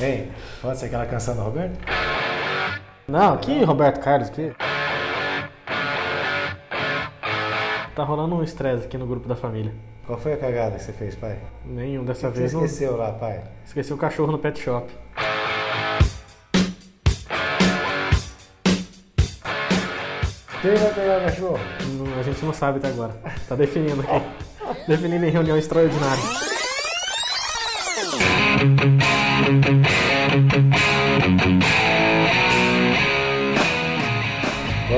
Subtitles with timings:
[0.00, 0.30] Hein?
[0.60, 1.78] Pode ser aquela canção do Roberto?
[3.08, 4.52] Não, que Roberto Carlos, que.
[7.94, 9.72] Tá rolando um estresse aqui no grupo da família.
[10.06, 11.38] Qual foi a cagada que você fez, pai?
[11.64, 12.50] Nenhum dessa que vez.
[12.52, 12.64] você Não...
[12.64, 13.42] esqueceu lá, pai?
[13.64, 14.92] Esqueci o cachorro no pet shop.
[20.62, 21.60] Quem vai pegar o cachorro?
[21.96, 23.16] Não, a gente não sabe até agora.
[23.48, 24.26] Tá definindo aqui.
[24.88, 26.22] definindo em reunião extraordinária.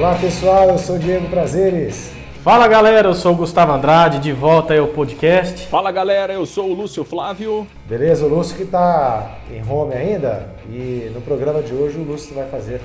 [0.09, 0.71] Olá, pessoal.
[0.71, 2.11] Eu sou o Diego Prazeres.
[2.43, 5.67] Fala galera, eu sou o Gustavo Andrade, de volta aí ao podcast.
[5.67, 7.67] Fala galera, eu sou o Lúcio Flávio.
[7.87, 8.25] Beleza?
[8.25, 10.49] O Lúcio que está em home ainda.
[10.71, 12.81] E no programa de hoje o Lúcio vai fazer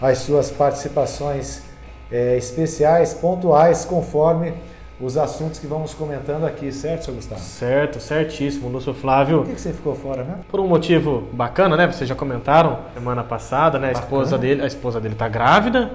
[0.00, 1.62] as suas participações
[2.10, 4.54] eh, especiais, pontuais, conforme
[4.98, 7.40] os assuntos que vamos comentando aqui, certo, seu Gustavo?
[7.42, 9.44] Certo, certíssimo, Lúcio Por Flávio.
[9.44, 10.42] que, que você ficou fora mesmo?
[10.50, 11.86] Por um motivo bacana, né?
[11.86, 13.88] Vocês já comentaram semana passada, né?
[13.88, 15.90] A esposa dele, a esposa dele tá grávida.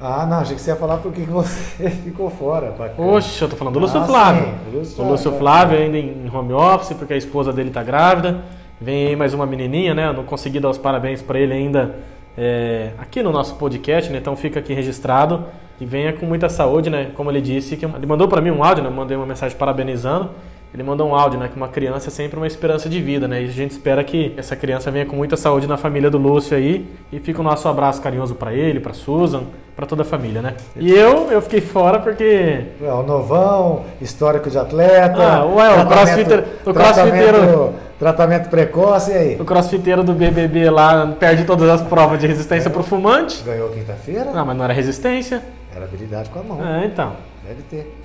[0.00, 2.70] Ah, não, achei que você ia falar por que você ficou fora.
[2.78, 3.08] Bacana.
[3.12, 4.42] Oxe, eu tô falando do Lúcio Ah, Flávio.
[4.44, 5.38] sim, o Lúcio o Lúcio Flávio.
[5.38, 8.40] Flávio ainda em home office, porque a esposa dele tá grávida.
[8.80, 10.08] Vem aí mais uma menininha, né?
[10.08, 11.94] Eu não consegui dar os parabéns pra ele ainda
[12.36, 14.18] é, aqui no nosso podcast, né?
[14.18, 15.44] Então fica aqui registrado.
[15.80, 17.10] E venha com muita saúde, né?
[17.14, 18.90] Como ele disse, que ele mandou pra mim um áudio, né?
[18.90, 20.30] Eu mandei uma mensagem parabenizando.
[20.74, 21.48] Ele mandou um áudio, né?
[21.48, 23.42] Que uma criança é sempre uma esperança de vida, né?
[23.42, 26.54] E a gente espera que essa criança venha com muita saúde na família do Lúcio
[26.56, 26.86] aí.
[27.12, 29.44] E fica o nosso abraço carinhoso pra ele, pra Susan,
[29.76, 30.54] pra toda a família, né?
[30.74, 35.22] E eu, eu fiquei fora porque É, o novão, histórico de atleta.
[35.22, 39.36] Ah, ué, o crossfiteiro- o crossfiteiro- Tratamento precoce, e aí?
[39.40, 43.42] O crossfiteiro do BBB lá perde todas as provas de resistência pro fumante.
[43.42, 44.30] Ganhou quinta-feira?
[44.32, 45.42] Não, mas não era resistência.
[45.74, 46.66] Era habilidade com a mão.
[46.66, 47.12] É, então.
[47.46, 47.96] Deve ter.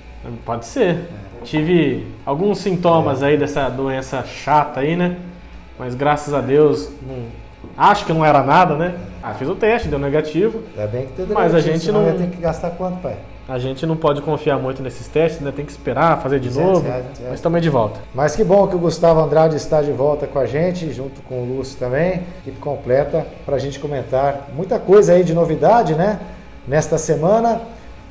[0.46, 1.10] Pode ser.
[1.44, 5.18] Tive alguns sintomas aí dessa doença chata aí, né?
[5.78, 7.26] Mas graças a Deus, não-
[7.78, 8.94] acho que não era nada, né?
[9.24, 10.62] Ah, fiz o teste, deu negativo.
[10.76, 13.16] Ainda bem que teve Mas a negativo, gente não- ter que gastar quanto, pai?
[13.48, 15.52] A gente não pode confiar muito nesses testes, né?
[15.54, 16.88] Tem que esperar, fazer de 200 novo.
[16.88, 18.00] reais, 200 Mas estamos de volta.
[18.16, 21.42] Mas que bom que o Gustavo Andrade está de volta com a gente, junto com
[21.44, 26.20] o Lúcio também, equipe completa, para a gente comentar muita coisa aí de novidade, né?
[26.68, 27.62] Nesta semana,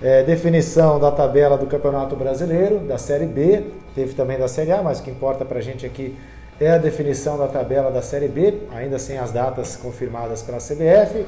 [0.02, 3.62] é, definição da tabela do Campeonato Brasileiro, da Série B,
[3.94, 6.78] teve também da Série A, mas o que importa para a gente aqui é a
[6.78, 11.24] definição da tabela da Série B, ainda sem as datas confirmadas pela CBF.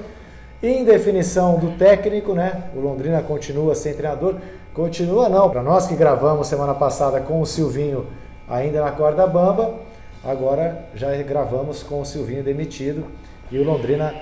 [0.63, 2.65] Em definição do técnico, né?
[2.77, 4.37] O Londrina continua sem treinador.
[4.75, 5.49] Continua não.
[5.49, 8.07] Para nós que gravamos semana passada com o Silvinho
[8.49, 9.75] ainda na corda bamba,
[10.23, 13.07] agora já gravamos com o Silvinho demitido
[13.51, 14.15] e o Londrina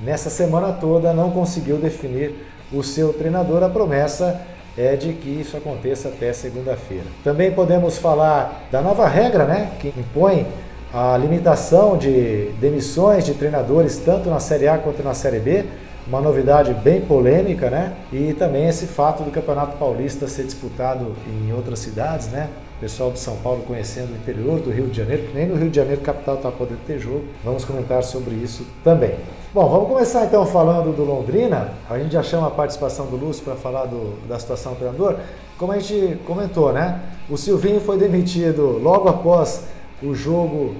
[0.00, 3.62] nessa semana toda não conseguiu definir o seu treinador.
[3.62, 4.40] A promessa
[4.78, 7.04] é de que isso aconteça até segunda-feira.
[7.24, 10.46] Também podemos falar da nova regra, né, que impõe
[10.94, 15.64] a limitação de demissões de treinadores tanto na Série A quanto na Série B,
[16.08, 17.92] uma novidade bem polêmica, né?
[18.10, 22.48] E também esse fato do Campeonato Paulista ser disputado em outras cidades, né?
[22.80, 25.68] Pessoal de São Paulo conhecendo o interior do Rio de Janeiro, que nem no Rio
[25.68, 27.24] de Janeiro capital está podendo ter jogo.
[27.44, 29.16] Vamos comentar sobre isso também.
[29.52, 31.72] Bom, vamos começar então falando do Londrina.
[31.90, 35.16] A gente já chama a participação do Lúcio para falar do- da situação do treinador.
[35.58, 37.00] Como a gente comentou, né?
[37.28, 39.64] O Silvinho foi demitido logo após
[40.02, 40.74] o jogo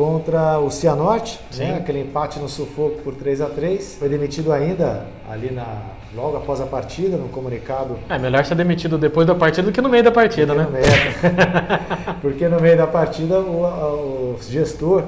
[0.00, 1.76] contra o Cianorte, né?
[1.76, 5.66] aquele empate no sufoco por 3 a 3 Foi demitido ainda ali na
[6.14, 9.80] logo após a partida, no comunicado É melhor ser demitido depois da partida do que
[9.82, 10.64] no meio da partida, porque né?
[10.64, 15.04] no meio, porque no meio da partida o, o gestor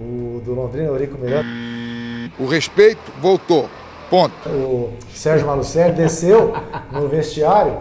[0.00, 1.44] o do Londrina, Eurico Melhor,
[2.36, 3.68] O respeito voltou.
[4.10, 4.48] Ponto.
[4.48, 6.52] o Sérgio Malucelli desceu
[6.92, 7.78] no vestiário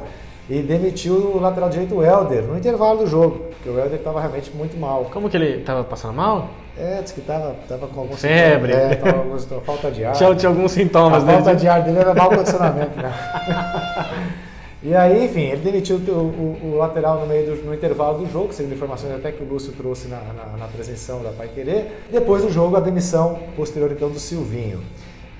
[0.50, 4.20] e demitiu o lateral direito o Helder no intervalo do jogo, porque o Helder estava
[4.20, 5.06] realmente muito mal.
[5.12, 6.50] Como que ele tava passando mal?
[6.78, 8.74] É, disse que estava tava com algum Febre.
[8.74, 10.14] sintoma, É, falta de ar.
[10.18, 11.56] Tinha, tinha alguns A sintomas falta dele.
[11.59, 13.14] de ar dele era mau condicionamento, né?
[14.86, 18.30] E aí, enfim, ele demitiu o, o- o lateral no meio do no intervalo do
[18.30, 22.04] jogo, segundo informações até que o Lúcio trouxe na, na, na transmissão da Pai Querer.
[22.12, 24.81] Depois do jogo, a demissão posterior então do Silvinho.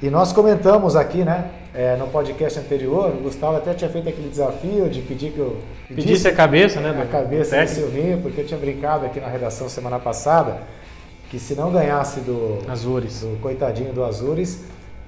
[0.04, 4.28] E nós comentamos aqui, né, é, no podcast anterior, o Gustavo até tinha feito aquele
[4.30, 5.56] desafio de pedir que eu
[5.88, 6.90] Pedisse a cabeça, né?
[6.90, 7.70] a do- cabeça do do.
[7.70, 10.58] Silvinho, porque eu tinha brincado aqui na redação semana passada
[11.30, 13.22] que se não ganhasse do, Azures.
[13.22, 14.60] do coitadinho do Azures,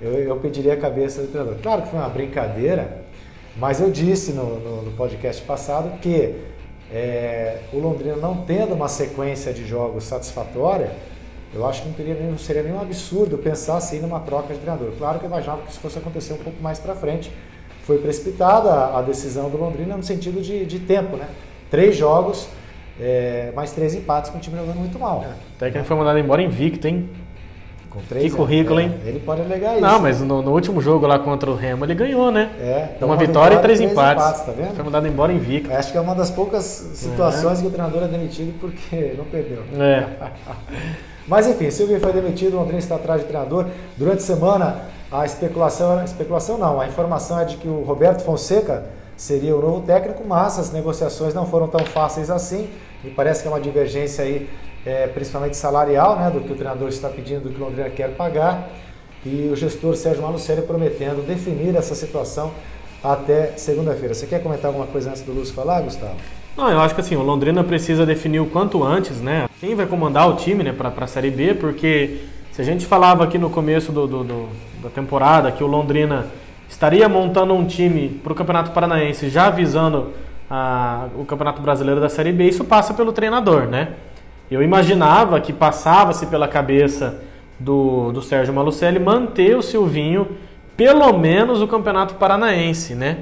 [0.02, 1.58] eu, eu pediria a cabeça do treinador.
[1.62, 3.02] Claro que foi uma brincadeira,
[3.58, 6.34] mas eu disse no, no- no podcast passado que
[6.90, 10.92] é, o Londrina não tendo uma sequência de jogos satisfatória,
[11.54, 14.60] eu acho que não, teria nem, não seria nenhum absurdo pensar assim numa troca de
[14.60, 14.92] treinador.
[14.98, 17.32] Claro que eu imaginava que isso fosse acontecer um pouco mais para frente.
[17.84, 21.28] Foi precipitada a, a decisão do Londrina no sentido de, de tempo, né?
[21.70, 22.48] Três jogos,
[23.00, 25.24] é, mais três empates com o time jogando muito mal.
[25.56, 27.10] O técnico foi mandado embora invicto, hein?
[27.90, 28.84] Com três Que anos, currículo, é.
[28.84, 28.96] hein?
[29.06, 29.82] Ele pode alegar isso.
[29.82, 32.52] Não, mas no, no último jogo lá contra o Remo ele ganhou, né?
[32.60, 34.42] É, então uma, vitória e três, empates.
[34.42, 34.76] tá vendo?
[34.76, 35.78] Foi mandado embora em Vica.
[35.78, 39.64] Acho que é uma das poucas situações que o treinador é demitido porque não perdeu.
[39.80, 40.08] É.
[41.28, 43.66] Mas enfim, Silvio foi demitido, o Londrina está atrás de treinador.
[43.98, 44.82] Durante a semana,
[45.12, 48.84] a especulação, especulação não, a informação é de que o Roberto Fonseca
[49.18, 52.70] seria o novo técnico, mas as negociações não foram tão fáceis assim.
[53.04, 54.50] Me parece que é uma divergência aí,
[54.86, 58.16] é, principalmente salarial, né, do que o treinador está pedindo, do que o Londrina quer
[58.16, 58.70] pagar.
[59.26, 62.52] E o gestor Sérgio Malucelli prometendo definir essa situação
[63.04, 64.14] até segunda-feira.
[64.14, 66.16] Você quer comentar alguma coisa antes do Lúcio falar, Gustavo?
[66.58, 69.48] Não, eu acho que assim, o Londrina precisa definir o quanto antes, né?
[69.60, 72.22] Quem vai comandar o time, né, pra, pra Série B, porque
[72.52, 74.50] se a gente falava aqui no começo do, do- do-
[74.82, 76.28] da temporada que o Londrina
[76.70, 80.12] estaria montando um time pro Campeonato Paranaense já visando
[80.50, 83.90] a- o Campeonato Brasileiro da Série B, isso passa pelo treinador, né?
[84.50, 87.20] Eu imaginava que passava-se pela cabeça
[87.60, 90.28] do, do Sérgio Malucelli manter o Silvinho
[90.78, 93.18] pelo menos o Campeonato Paranaense, né?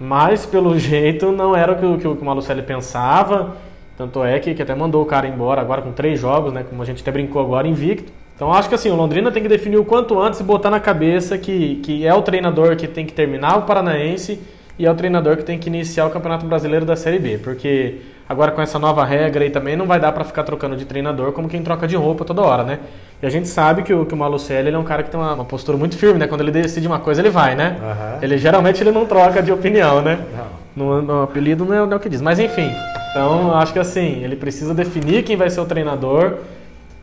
[0.00, 3.56] Mas, pelo jeito, não era o que, o que o Malucelli pensava.
[3.96, 6.64] Tanto é que, que até mandou o cara embora agora com três jogos, né?
[6.68, 8.12] Como a gente até brincou agora, invicto.
[8.36, 10.78] Então, acho que assim, o Londrina tem que definir o quanto antes e botar na
[10.78, 14.40] cabeça que, que é o treinador que tem que terminar o Paranaense
[14.78, 17.38] e é o treinador que tem que iniciar o Campeonato Brasileiro da Série B.
[17.38, 17.96] Porque
[18.28, 21.32] agora com essa nova regra aí também não vai dar pra ficar trocando de treinador
[21.32, 22.78] como quem troca de roupa toda hora, né?
[23.22, 25.18] E a gente sabe que o, que o Malucelli ele é um cara que tem
[25.18, 26.26] uma, uma postura muito firme, né?
[26.26, 27.78] Quando ele decide uma coisa, ele vai, né?
[27.82, 28.18] Aham.
[28.22, 30.18] Ele geralmente ele não troca de opinião, né?
[30.36, 30.58] Não.
[30.78, 32.20] No, no apelido não é, não é o que diz.
[32.20, 32.70] Mas enfim.
[33.10, 36.38] Então, eu acho que assim, ele precisa definir quem vai ser o treinador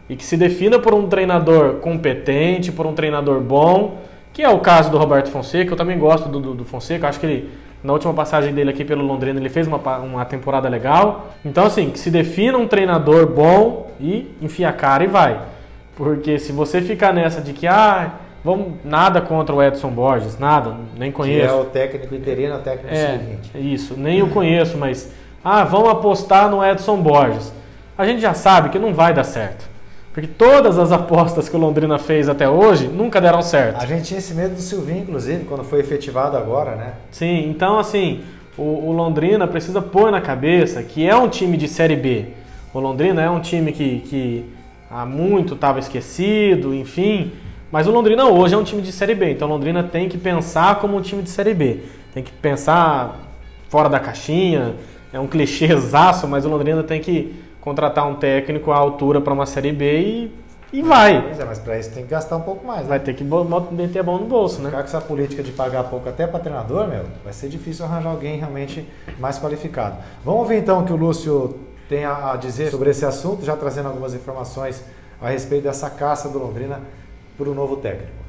[0.09, 3.99] e que se defina por um treinador competente, por um treinador bom,
[4.31, 5.73] que é o caso do Roberto Fonseca.
[5.73, 7.09] Eu também gosto do, do, do Fonseca.
[7.09, 7.49] Acho que ele,
[7.83, 11.27] na última passagem dele aqui pelo Londrina, ele fez uma, uma temporada legal.
[11.45, 15.39] Então, assim, que se defina um treinador bom e enfia a cara e vai.
[15.95, 18.11] Porque se você ficar nessa de que, ah,
[18.43, 21.53] vamos, nada contra o Edson Borges, nada, nem Que conheço.
[21.53, 23.19] é o técnico interino, o técnico É,
[23.53, 23.73] sub-20.
[23.73, 25.11] isso, nem eu conheço, mas
[25.43, 27.53] ah, vamos apostar no Edson Borges.
[27.97, 29.69] A gente já sabe que não vai dar certo.
[30.15, 33.83] Porque todas as apostas que o Londrina fez até hoje nunca deram certo.
[33.83, 36.93] A gente tinha esse medo do Silvinho, inclusive, quando foi efetivado agora, né?
[37.11, 38.21] Sim, então assim,
[38.57, 42.27] o, o Londrina precisa pôr na cabeça que é um time de Série B.
[42.73, 44.45] O Londrina é um time que, que
[44.89, 47.33] há muito estava esquecido, enfim.
[47.69, 49.31] Mas o Londrina hoje é um time de Série B.
[49.31, 51.81] Então o Londrina tem que pensar como um time de Série B.
[52.13, 53.19] Tem que pensar
[53.67, 54.75] fora da caixinha.
[55.11, 57.35] É um clichê exaço, mas o Londrina tem que
[57.65, 60.31] contratar um técnico à altura para uma Série B e,
[60.71, 61.19] e vai.
[61.23, 62.89] Pois é, mas para isso tem que gastar um pouco mais, né?
[62.89, 63.23] Vai ter que
[63.71, 64.69] meter a mão no bolso, né?
[64.69, 68.11] Ficar com essa política de pagar pouco até para treinador, meu, vai ser difícil arranjar
[68.11, 68.87] alguém realmente
[69.19, 69.97] mais qualificado.
[70.23, 71.59] Vamos ouvir então o que o Lúcio
[71.89, 74.83] tem a a dizer sobre esse assunto, já trazendo algumas informações
[75.19, 76.79] a respeito dessa caça do Londrina
[77.35, 78.24] para o novo técnico.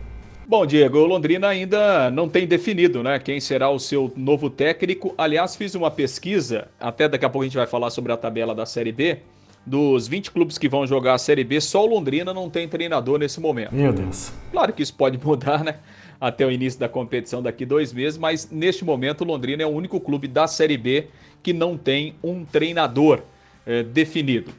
[0.48, 3.18] Bom, Diego, o Londrina ainda não tem definido, né?
[3.18, 5.12] Quem será o seu novo técnico.
[5.18, 8.54] Aliás, fiz uma pesquisa, até daqui a pouco a gente vai falar sobre a tabela
[8.54, 9.18] da Série B.
[9.66, 13.18] Dos 20 clubes que vão jogar a Série B, só o Londrina não tem treinador
[13.18, 13.74] nesse momento.
[13.74, 14.32] Meu Deus.
[14.52, 15.78] Claro que isso pode mudar, né?
[16.20, 19.70] Até o início da competição daqui dois meses, mas neste momento o Londrina é o
[19.70, 21.08] único clube da Série B
[21.42, 23.22] que não tem um treinador
[23.66, 24.52] eh, definido.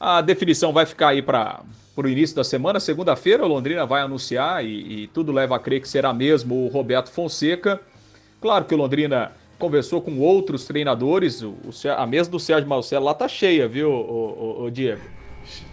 [0.00, 1.62] A definição vai ficar aí para
[1.96, 2.80] o início da semana.
[2.80, 6.68] Segunda-feira o Londrina vai anunciar e, e tudo leva a crer que será mesmo o
[6.68, 7.80] Roberto Fonseca.
[8.40, 11.42] Claro que o Londrina conversou com outros treinadores.
[11.42, 15.00] O, o a mesa do Sérgio Marcelo lá tá cheia, viu, o, o- o Diego?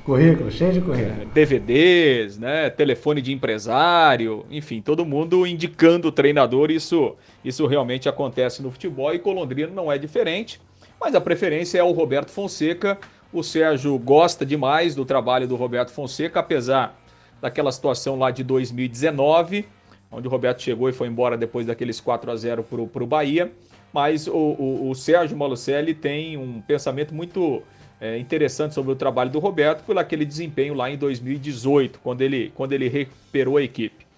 [0.04, 1.26] Currículo, cheio de currículo.
[1.34, 8.62] DVDs, né, telefone de empresário, enfim, todo mundo indicando o treinador, isso, isso realmente acontece
[8.62, 10.60] no futebol e com o Londrina não é diferente,
[11.00, 12.98] mas a preferência é o Roberto Fonseca,
[13.34, 17.00] o Sérgio gosta demais do trabalho do Roberto Fonseca, apesar
[17.42, 19.66] daquela situação lá de 2019,
[20.12, 23.52] onde o Roberto chegou e foi embora depois daqueles 4 a 0 para o Bahia,
[23.94, 27.64] mas o, o, o Sérgio Malucelli tem um pensamento muito
[28.00, 32.52] é, interessante sobre o trabalho do Roberto por aquele desempenho lá em 2018, quando ele,
[32.56, 34.11] quando ele recuperou a equipe.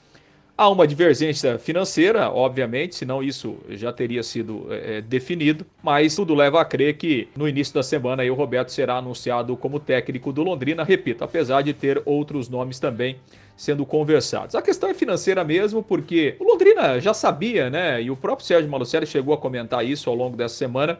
[0.55, 6.61] Há uma divergência financeira, obviamente, senão isso já teria sido é, definido, mas tudo leva
[6.61, 10.43] a crer que no início da semana aí, o Roberto será anunciado como técnico do
[10.43, 13.17] Londrina, repito, apesar de ter outros nomes também
[13.57, 14.53] sendo conversados.
[14.53, 18.03] A questão é financeira mesmo, porque o Londrina já sabia, né?
[18.03, 20.99] E o próprio Sérgio Malucelli chegou a comentar isso ao longo dessa semana,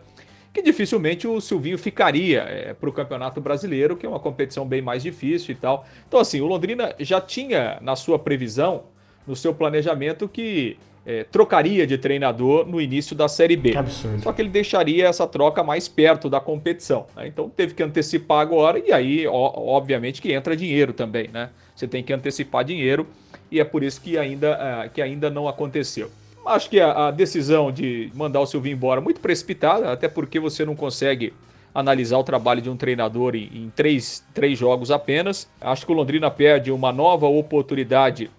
[0.52, 4.82] que dificilmente o Silvinho ficaria é, para o Campeonato Brasileiro, que é uma competição bem
[4.82, 5.86] mais difícil e tal.
[6.08, 8.86] Então, assim, o Londrina já tinha na sua previsão
[9.28, 13.76] no seu planejamento que é, trocaria de treinador no início da Série B.
[13.76, 14.24] Absurdo.
[14.24, 17.06] Só que ele deixaria essa troca mais perto da competição.
[17.16, 17.28] Né?
[17.28, 21.30] Então teve que antecipar agora e aí, ó, obviamente, que entra dinheiro também.
[21.32, 21.50] Né?
[21.76, 23.06] Você tem que antecipar dinheiro
[23.52, 26.10] e é por isso que ainda, uh, que ainda não aconteceu.
[26.46, 30.40] Acho que a, a, decisão de mandar o Silvinho embora é muito precipitada, até porque
[30.40, 31.34] você não consegue
[31.74, 35.50] analisar o trabalho de um treinador em, em três, três jogos apenas.
[35.60, 38.30] Acho que o Londrina perde uma nova oportunidade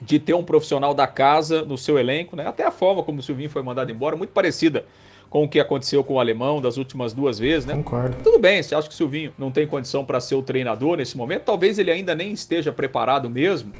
[0.00, 2.46] de ter um profissional da casa no seu elenco, né?
[2.46, 4.84] Até a forma como o Silvinho foi mandado embora, muito parecida
[5.30, 7.74] com o que aconteceu com o alemão das últimas duas vezes, né?
[7.74, 8.16] Concordo.
[8.22, 11.16] Tudo bem, você acha que o Silvinho não tem condição para ser o treinador nesse
[11.16, 11.42] momento?
[11.42, 13.72] Talvez ele ainda nem esteja preparado mesmo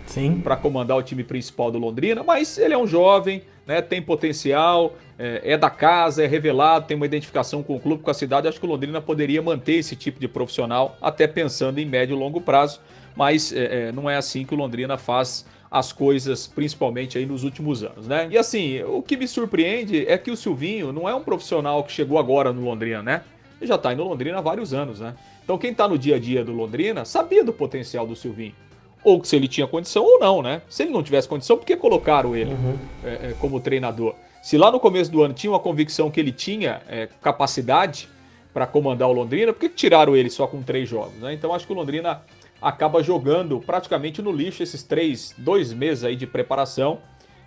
[0.45, 3.83] para comandar o time principal do Londrina, mas ele é um jovem, né?
[3.83, 8.11] Tem potencial, é, é, da casa, é revelado, tem uma identificação com o clube, com
[8.11, 8.47] a cidade.
[8.47, 12.19] Acho que o Londrina poderia manter esse tipo de profissional, até pensando em médio e
[12.19, 12.81] longo prazo,
[13.17, 17.45] mas é, é não é assim que o Londrina faz as coisas, principalmente aí nos
[17.45, 18.27] últimos anos, né?
[18.31, 21.93] E assim, o que me surpreende é que o Silvinho não é um profissional que
[21.93, 23.23] chegou agora no Londrina, né?
[23.61, 25.15] Ele já tá indo no Londrina há vários anos, né?
[25.45, 28.55] Então quem tá no dia a dia do Londrina sabia do potencial do Silvinho.
[29.05, 30.61] Ou se ele tinha condição ou não, né?
[30.69, 32.79] Se ele não tivesse condição, por que colocaram ele uhum.
[33.05, 34.15] é, é, como treinador?
[34.43, 38.09] Se lá no começo do ano tinha uma convicção que ele tinha é, capacidade
[38.53, 41.15] para comandar o Londrina, por que tiraram ele só com três jogos?
[41.15, 41.33] Né?
[41.33, 42.23] Então acho que o Londrina
[42.61, 46.99] acaba jogando praticamente no lixo esses três, dois meses aí de preparação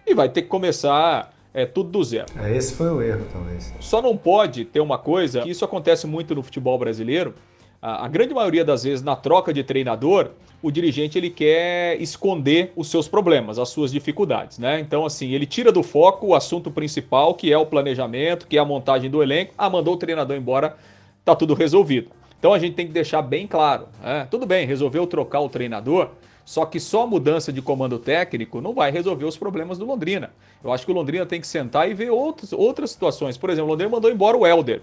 [0.05, 2.27] e vai ter que começar é, tudo do zero.
[2.37, 3.73] É, esse foi o erro, talvez.
[3.79, 7.35] Só não pode ter uma coisa, que isso acontece muito no futebol brasileiro,
[7.81, 12.71] a, a grande maioria das vezes na troca de treinador, o dirigente ele quer esconder
[12.77, 14.79] os seus problemas, as suas dificuldades, né?
[14.79, 18.61] Então assim, ele tira do foco o assunto principal, que é o planejamento, que é
[18.61, 19.53] a montagem do elenco.
[19.57, 20.77] Ah, mandou o treinador embora,
[21.25, 22.09] tá tudo resolvido.
[22.43, 23.87] Então a gente tem que deixar bem claro.
[24.03, 24.27] Né?
[24.29, 26.09] Tudo bem, resolveu trocar o treinador,
[26.43, 30.29] só que só a mudança de comando técnico não vai resolver os problemas do Londrina.
[30.61, 33.37] Eu acho que o Londrina tem que sentar e ver outros, outras situações.
[33.37, 34.81] Por exemplo, o Londrina mandou embora o Helder.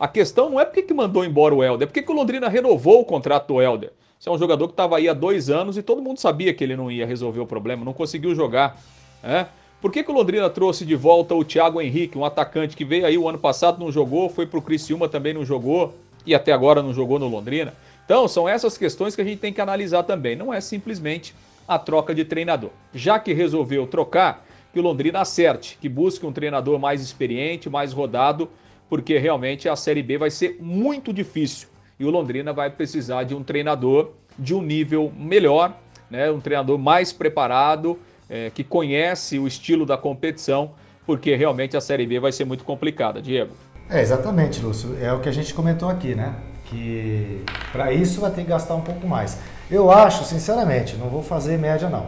[0.00, 2.48] A questão não é porque que mandou embora o Helder, é porque que o Londrina
[2.48, 3.92] renovou o contrato do Helder.
[4.18, 6.64] Esse é um jogador que estava aí há dois anos e todo mundo sabia que
[6.64, 8.82] ele não ia resolver o problema, não conseguiu jogar.
[9.22, 9.46] Né?
[9.80, 13.06] Por que, que o Londrina trouxe de volta o Thiago Henrique, um atacante que veio
[13.06, 15.94] aí o ano passado, não jogou, foi para o Criciúma também não jogou
[16.26, 17.72] e até agora não jogou no Londrina.
[18.04, 20.36] Então, são essas questões que a gente tem que analisar também.
[20.36, 21.34] Não é simplesmente
[21.66, 22.70] a troca de treinador.
[22.94, 27.92] Já que resolveu trocar, que o Londrina acerte, que busque um treinador mais experiente, mais
[27.92, 28.48] rodado,
[28.88, 31.68] porque realmente a Série B vai ser muito difícil
[31.98, 35.74] e o Londrina vai precisar de um treinador de um nível melhor,
[36.10, 36.30] né?
[36.30, 40.72] um treinador mais preparado, é, que conhece o estilo da competição,
[41.06, 43.54] porque realmente a Série B vai ser muito complicada, Diego.
[43.88, 44.96] É, exatamente, Lúcio.
[45.00, 46.34] É o que a gente comentou aqui, né?
[46.64, 49.38] Que para isso vai ter que gastar um pouco mais.
[49.70, 52.06] Eu acho, sinceramente, não vou fazer média não.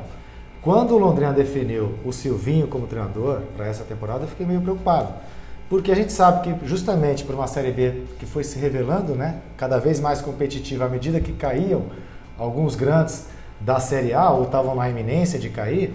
[0.61, 5.13] Quando o Londrina definiu o Silvinho como treinador para essa temporada, eu fiquei meio preocupado.
[5.71, 9.37] Porque a gente sabe que justamente por uma Série B que foi se revelando, né,
[9.57, 11.85] cada vez mais competitiva à medida que caíam
[12.37, 13.27] alguns grandes
[13.61, 15.95] da Série A ou estavam na iminência de cair,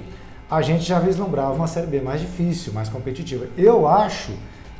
[0.49, 3.47] a gente já vislumbrava uma Série B mais difícil, mais competitiva.
[3.57, 4.31] Eu acho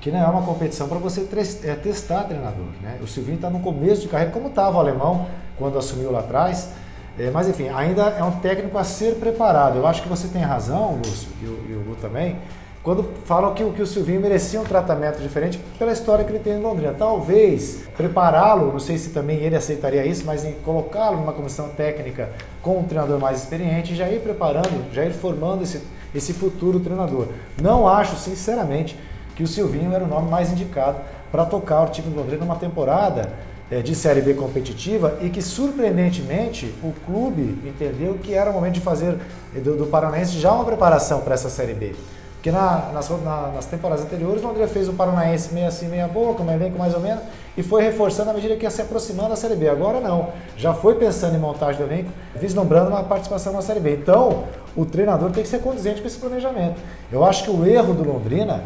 [0.03, 1.25] que não é uma competição para você
[1.63, 2.65] é, testar treinador.
[2.81, 2.97] Né?
[3.01, 6.71] O Silvinho está no começo de carreira, como estava o alemão quando assumiu lá atrás.
[7.17, 9.77] É, mas enfim, ainda é um técnico a ser preparado.
[9.77, 12.35] Eu acho que você tem razão, Lúcio, e o, Lu também,
[12.83, 16.55] quando falam que, que o Silvinho merecia um tratamento diferente pela história que ele tem
[16.55, 16.93] em Londrina.
[16.93, 22.29] Talvez prepará-lo, não sei se também ele aceitaria isso, mas colocá-lo numa comissão técnica
[22.61, 25.81] com um treinador mais experiente, já ir preparando, já ir formando esse,
[26.13, 27.29] esse futuro treinador.
[27.61, 28.97] Não acho, sinceramente,
[29.35, 30.97] que o Silvinho era o nome mais indicado
[31.31, 33.29] para tocar o time do Londrina numa temporada
[33.71, 38.75] é, de Série B competitiva e que, surpreendentemente, o clube entendeu que era o momento
[38.75, 39.17] de fazer
[39.53, 41.95] do, do Paranaense já uma preparação para essa Série B.
[42.43, 46.09] Porque na, nas, na, nas temporadas anteriores, o Londrina fez o Paranaense meio assim, meia
[46.09, 47.23] boca, um elenco mais ou menos,
[47.55, 49.69] e foi reforçando à medida que ia se aproximando da Série B.
[49.69, 53.95] Agora não, já foi pensando em montagem do elenco, vislumbrando uma participação na Série B.
[53.95, 54.43] Então,
[54.75, 56.81] o treinador tem que ser condizente com esse planejamento.
[57.09, 58.61] Eu acho que o erro do Londrina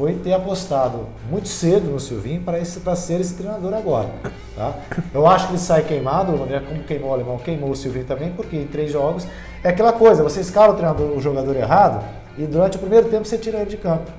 [0.00, 4.08] foi ter apostado muito cedo no Silvinho para ser esse treinador agora.
[4.56, 4.74] Tá?
[5.12, 8.56] Eu acho que ele sai queimado, como queimou o alemão, queimou o Silvinho também, porque
[8.56, 9.26] em três jogos
[9.62, 12.02] é aquela coisa, você escala o, treinador, o jogador errado
[12.38, 14.10] e durante o primeiro tempo você tira ele de campo.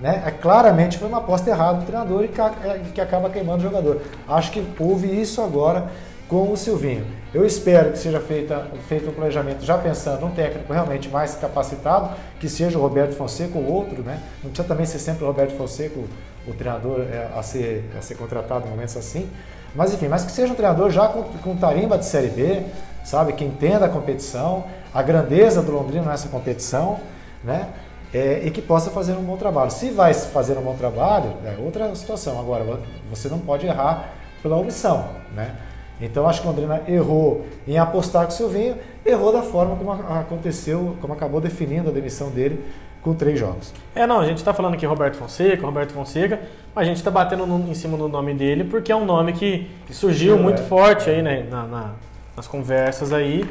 [0.00, 0.22] Né?
[0.24, 2.30] É, claramente foi uma aposta errada do treinador e
[2.66, 4.00] é, que acaba queimando o jogador.
[4.26, 5.90] Acho que houve isso agora
[6.30, 7.04] com o Silvinho.
[7.34, 12.14] Eu espero que seja feita, feito um planejamento já pensando num técnico realmente mais capacitado,
[12.38, 14.22] que seja o Roberto Fonseca ou outro, né?
[14.40, 16.08] Não precisa também ser sempre o Roberto Fonseca, o,
[16.48, 19.28] o treinador é, a, ser, a ser contratado em momentos assim.
[19.74, 22.62] Mas enfim, mas que seja um treinador já com, com tarimba de Série B,
[23.04, 23.32] sabe?
[23.32, 27.00] Que entenda a competição, a grandeza do Londrina nessa competição,
[27.42, 27.68] né?
[28.14, 29.70] É, e que possa fazer um bom trabalho.
[29.72, 32.38] Se vai fazer um bom trabalho, é outra situação.
[32.38, 32.64] Agora,
[33.08, 34.10] você não pode errar
[34.42, 35.56] pela omissão, né?
[36.00, 39.92] Então acho que o Londrina errou em apostar com o Silvinho, errou da forma como
[39.92, 42.64] aconteceu, como acabou definindo a demissão dele
[43.02, 43.72] com três jogos.
[43.94, 46.40] É, não, a gente está falando aqui Roberto Fonseca, Roberto Fonseca,
[46.74, 49.32] mas a gente está batendo no, em cima do nome dele porque é um nome
[49.32, 50.64] que, que surgiu muito é.
[50.64, 51.90] forte aí né, na, na,
[52.36, 53.44] nas conversas aí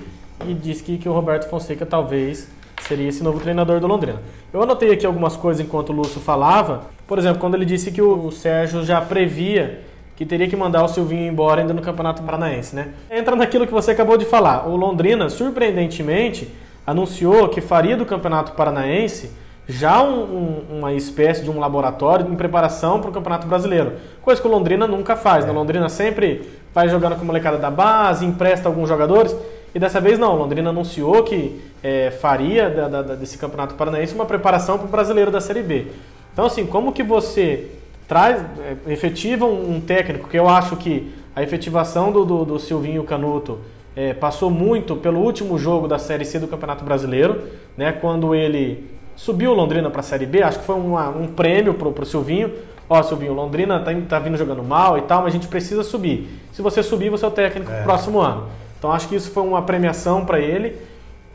[0.45, 2.47] e diz que, que o Roberto Fonseca talvez
[2.81, 4.21] seria esse novo treinador do Londrina.
[4.53, 8.01] Eu anotei aqui algumas coisas enquanto o Lúcio falava, por exemplo, quando ele disse que
[8.01, 9.81] o Sérgio já previa
[10.19, 12.89] que teria que mandar o Silvinho embora ainda no Campeonato Paranaense, né?
[13.09, 14.67] Entra naquilo que você acabou de falar.
[14.67, 16.53] O Londrina, surpreendentemente,
[16.85, 19.31] anunciou que faria do Campeonato Paranaense
[19.65, 23.93] já um, um, uma espécie de um laboratório em preparação para o Campeonato Brasileiro.
[24.21, 25.45] Coisa que o Londrina nunca faz.
[25.45, 25.51] Né?
[25.51, 26.41] O Londrina sempre
[26.73, 29.33] vai jogando com a molecada da base, empresta alguns jogadores.
[29.73, 34.13] E dessa vez não, o Londrina anunciou que é, faria da, da, desse Campeonato Paranaense
[34.13, 35.87] uma preparação para o Brasileiro da Série B.
[36.33, 37.78] Então, assim, como que você
[38.09, 43.03] traz, é, efetiva um, técnico, que eu acho que a efetivação do, do, do Silvinho
[43.03, 43.59] Canuto
[43.95, 47.43] é, passou muito pelo último jogo da Série C do Campeonato Brasileiro,
[47.77, 51.75] né, quando ele subiu Londrina para a Série B, acho que foi uma, um prêmio
[51.75, 52.51] para o Silvinho.
[52.89, 56.27] Ó, Silvinho, Londrina tá, tá vindo jogando mal e tal, mas a gente precisa subir.
[56.51, 57.75] Se você subir, você é o técnico é.
[57.75, 58.47] pro próximo ano.
[58.79, 60.75] Então acho que isso foi uma premiação para ele.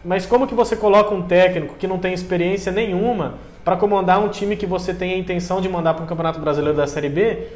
[0.04, 4.28] Mas como que você coloca um técnico que não tem experiência nenhuma para comandar um
[4.28, 7.46] time que você tem a intenção de mandar para o Campeonato Brasileiro da Série B,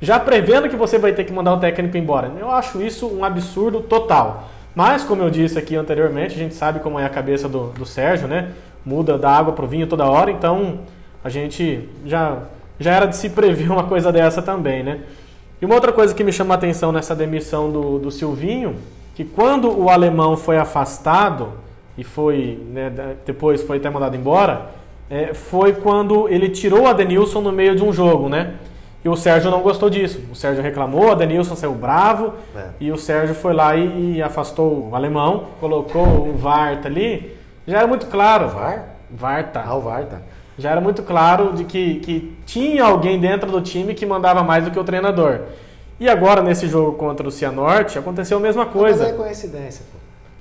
[0.00, 2.32] já prevendo que você vai ter que mandar o técnico embora.
[2.38, 4.48] Eu acho isso um absurdo total.
[4.74, 7.84] Mas, como eu disse aqui anteriormente, a gente sabe como é a cabeça do, do
[7.84, 8.52] Sérgio, né?
[8.84, 10.80] Muda da água para o vinho toda hora, então
[11.22, 12.38] a gente já,
[12.78, 15.00] já era de se prever uma coisa dessa também, né?
[15.60, 18.76] E uma outra coisa que me chama a atenção nessa demissão do, do Silvinho,
[19.14, 21.52] que quando o alemão foi afastado
[21.98, 24.70] e foi, né, depois foi até mandado embora,
[25.10, 28.54] é, foi quando ele tirou a Denilson no meio de um jogo, né?
[29.04, 30.20] E o Sérgio não gostou disso.
[30.30, 32.64] O Sérgio reclamou, a Denilson saiu bravo é.
[32.78, 37.36] e o Sérgio foi lá e, e, afastou o alemão, colocou o Varta ali.
[37.66, 38.48] Já era muito claro.
[38.48, 38.84] VAR?
[39.10, 39.64] Varta.
[39.66, 40.22] Ah, o Varta.
[40.56, 44.64] Já era muito claro de que, que tinha alguém dentro do time que mandava mais
[44.64, 45.40] do que o treinador.
[45.98, 49.04] E agora, nesse jogo contra o Cianorte, aconteceu a mesma coisa.
[49.04, 49.98] Mas é coincidência, pô.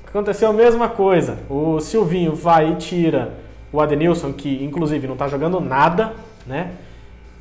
[0.09, 1.37] Aconteceu a mesma coisa.
[1.49, 3.31] O Silvinho vai e tira
[3.71, 6.13] o Adenilson, que inclusive não está jogando nada,
[6.45, 6.71] né?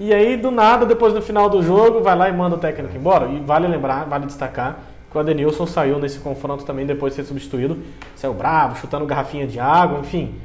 [0.00, 2.96] E aí, do nada, depois no final do jogo, vai lá e manda o técnico
[2.96, 3.26] embora.
[3.26, 4.78] E vale lembrar, vale destacar,
[5.10, 7.78] que o Adenilson saiu nesse confronto também depois de ser substituído.
[8.14, 10.36] Saiu bravo, chutando garrafinha de água, enfim.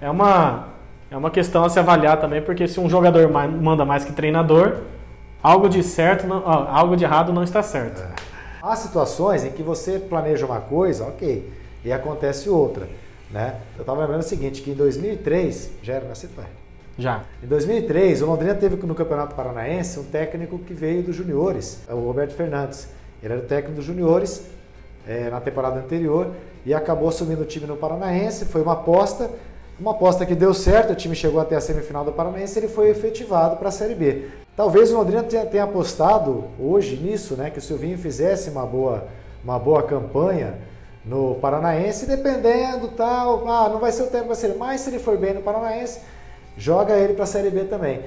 [0.00, 0.68] É uma,
[1.10, 4.78] é uma questão a se avaliar também, porque se um jogador manda mais que treinador,
[5.42, 8.00] algo de certo, não, algo de errado não está certo.
[8.00, 8.08] É.
[8.62, 11.52] Há situações em que você planeja uma coisa, ok,
[11.84, 12.88] e acontece outra.
[13.32, 13.58] Né?
[13.76, 16.46] Eu estava lembrando o seguinte, que em 2003, já era nascido, pai?
[16.98, 17.22] Já.
[17.42, 21.94] Em 2003, o Londrina teve no Campeonato Paranaense um técnico que veio dos juniores, é
[21.94, 22.88] o Roberto Fernandes.
[23.22, 24.44] Ele era técnico dos juniores
[25.06, 26.30] é, na temporada anterior
[26.66, 28.44] e acabou assumindo o time no Paranaense.
[28.44, 29.30] Foi uma aposta,
[29.80, 32.68] uma aposta que deu certo, o time chegou até a semifinal do Paranaense e ele
[32.68, 34.28] foi efetivado para a Série B.
[34.54, 39.06] Talvez o Londrina tenha, tenha, apostado hoje nisso, né, que o Silvinho fizesse uma boa,
[39.42, 40.58] uma boa campanha
[41.04, 44.98] no Paranaense, dependendo tal, ah, não vai ser o tempo para ser, mas se ele
[44.98, 46.00] for bem no Paranaense,
[46.56, 48.00] joga ele para a Série B também.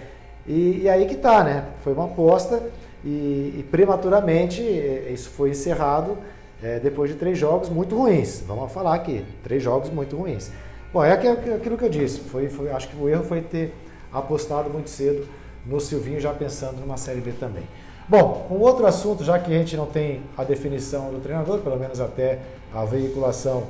[0.48, 1.66] E, e, aí que tá, né?
[1.84, 2.62] Foi uma aposta
[3.04, 6.18] e, e prematuramente é, isso foi encerrado
[6.62, 8.44] é, depois de três jogos muito ruins.
[8.48, 10.52] Vamos falar aqui, três jogos muito ruins.
[10.94, 12.20] Bom, é aquilo que eu disse.
[12.22, 13.74] Foi, foi, acho que o erro foi ter
[14.14, 15.28] apostado muito cedo
[15.66, 17.64] no Silvinho, já pensando numa Série B também.
[18.08, 21.78] Bom, um outro assunto, já que a gente não tem a definição do treinador, pelo
[21.78, 22.40] menos até
[22.74, 23.64] a veiculação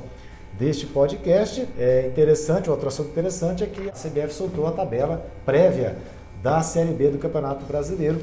[0.58, 5.96] deste podcast, é interessante, outro assunto interessante é que a CBF soltou a tabela prévia
[6.42, 8.20] da Série B do Campeonato Brasileiro.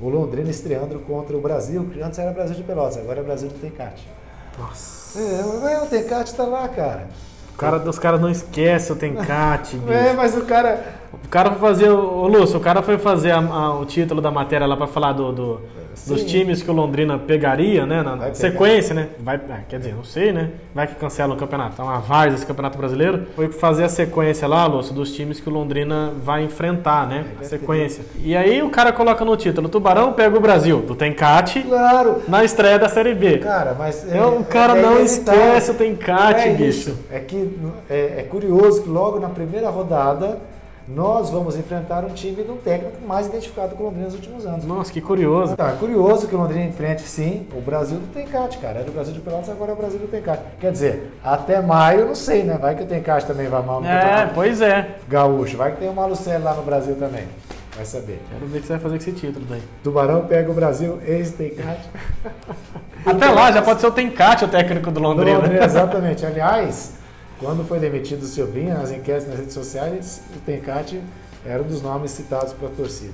[0.00, 3.48] O Londrina estreando contra o Brasil, que antes era Brasil de Pelotas, agora é Brasil
[3.48, 4.06] do Tencate.
[4.58, 5.18] Nossa.
[5.18, 7.08] É, o Tencate tá lá, cara.
[7.54, 9.80] O cara, os caras não esquecem o Tencate.
[9.88, 10.93] É, mas o cara.
[11.24, 11.90] O cara foi fazer.
[11.90, 15.12] Ô Lúcio, o cara foi fazer a, a, o título da matéria lá para falar
[15.12, 15.60] do, do
[16.06, 18.02] dos times que o Londrina pegaria, né?
[18.02, 19.06] Na vai sequência, pegar.
[19.06, 19.14] né?
[19.20, 20.50] Vai, ah, quer dizer, não sei, né?
[20.74, 21.80] Vai que cancela o campeonato.
[21.80, 23.26] É uma várzea esse campeonato brasileiro.
[23.34, 27.24] Foi fazer a sequência lá, Lúcio, dos times que o Londrina vai enfrentar, né?
[27.40, 28.04] A sequência.
[28.18, 31.62] E aí o cara coloca no título: Tubarão pega o Brasil, do Tencate.
[31.62, 32.22] Claro.
[32.28, 33.38] Na estreia da Série B.
[33.38, 34.12] Cara, mas.
[34.12, 36.96] É, o cara é não esquece o Tencate, é bicho.
[37.10, 40.38] É que é, é curioso que logo na primeira rodada
[40.86, 44.44] nós vamos enfrentar um time de um técnico mais identificado com o Londrina nos últimos
[44.46, 44.64] anos.
[44.64, 45.56] Nossa, que curioso.
[45.56, 48.80] Tá, curioso que o Londrina enfrente, sim, o Brasil do Tencate, cara.
[48.80, 50.42] Era o Brasil de Pelotas, agora é o Brasil do Tencate.
[50.60, 52.58] Quer dizer, até maio, não sei, né?
[52.60, 54.96] Vai que o Tencate também vai mal no É, pois é.
[55.08, 55.56] gaúcho.
[55.56, 57.24] Vai que tem o Malucelli lá no Brasil também.
[57.74, 58.20] Vai saber.
[58.30, 59.62] Quero ver o que você vai fazer com esse título daí.
[59.82, 61.88] Tubarão pega o Brasil, ex-Tencate.
[63.04, 65.38] Até lá, já pode ser o Tencate o técnico do Londrina.
[65.38, 66.24] Londrina, exatamente.
[66.24, 66.94] Aliás,
[67.44, 70.98] quando foi demitido o Silvinho, nas enquetes nas redes sociais, o Tencate
[71.44, 73.12] era um dos nomes citados pela torcida.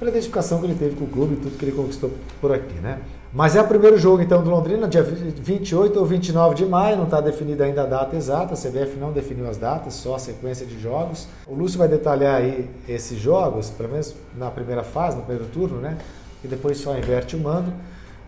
[0.00, 2.10] Pela identificação que ele teve com o clube e tudo que ele conquistou
[2.40, 2.98] por aqui, né?
[3.32, 7.04] Mas é o primeiro jogo então do Londrina, dia 28 ou 29 de maio, não
[7.04, 10.66] está definida ainda a data exata, a CBF não definiu as datas, só a sequência
[10.66, 11.28] de jogos.
[11.46, 15.78] O Lúcio vai detalhar aí esses jogos, pelo menos na primeira fase, no primeiro turno,
[15.78, 15.98] né?
[16.42, 17.72] E depois só inverte o mando.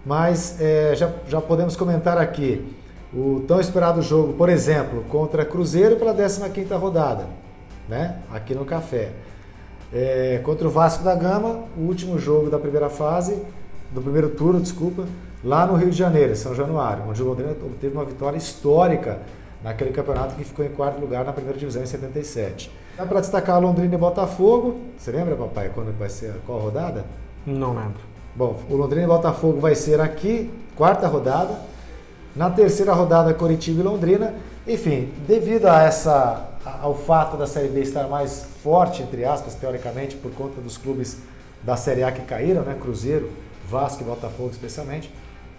[0.07, 2.80] Mas é, já, já podemos comentar aqui
[3.13, 7.27] o tão esperado jogo, por exemplo, contra Cruzeiro pela 15ª rodada,
[7.89, 8.19] né?
[8.33, 9.11] Aqui no Café.
[9.93, 13.43] É, contra o Vasco da Gama, o último jogo da primeira fase,
[13.91, 15.05] do primeiro turno, desculpa,
[15.43, 19.19] lá no Rio de Janeiro, São Januário, onde o Londrina obteve uma vitória histórica
[19.65, 22.71] naquele campeonato que ficou em quarto lugar na primeira divisão em 77.
[22.97, 24.79] Dá para destacar Londrina e Botafogo.
[24.97, 27.05] Você lembra, papai, quando vai ser qual rodada?
[27.45, 28.01] Não lembro.
[28.37, 31.70] Bom, o Londrina e Botafogo vai ser aqui, quarta rodada.
[32.41, 34.33] Na terceira rodada, Coritiba e Londrina.
[34.67, 36.49] Enfim, devido a essa,
[36.81, 41.19] ao fato da Série B estar mais forte, entre aspas, teoricamente, por conta dos clubes
[41.63, 42.75] da Série A que caíram, né?
[42.81, 43.31] Cruzeiro,
[43.69, 45.13] Vasco e Botafogo especialmente.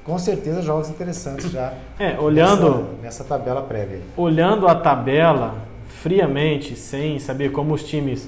[0.04, 1.72] Com certeza jogos interessantes já.
[2.00, 4.02] É, olhando nessa, nessa tabela prévia.
[4.18, 5.54] Olhando a tabela
[6.02, 8.28] friamente, sem saber como os times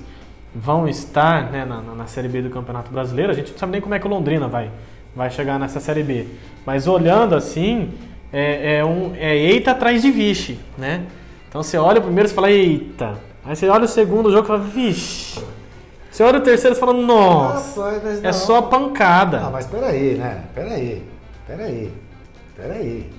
[0.53, 3.81] vão estar né, na, na, Série B do Campeonato Brasileiro, a gente não sabe nem
[3.81, 4.69] como é que o Londrina vai,
[5.15, 6.27] vai chegar nessa Série B.
[6.67, 7.91] Mas olhando assim,
[8.33, 11.03] é, é um, é eita atrás de vixe, né?
[11.47, 13.19] Então você olha o primeiro e fala, eita.
[13.45, 15.39] Aí você olha o segundo jogo e fala, vixe.
[16.09, 19.43] Você olha o terceiro e fala, nossa, é só pancada.
[19.45, 20.41] Ah, mas peraí, né?
[20.53, 21.03] Peraí,
[21.47, 21.91] peraí,
[22.55, 23.09] peraí.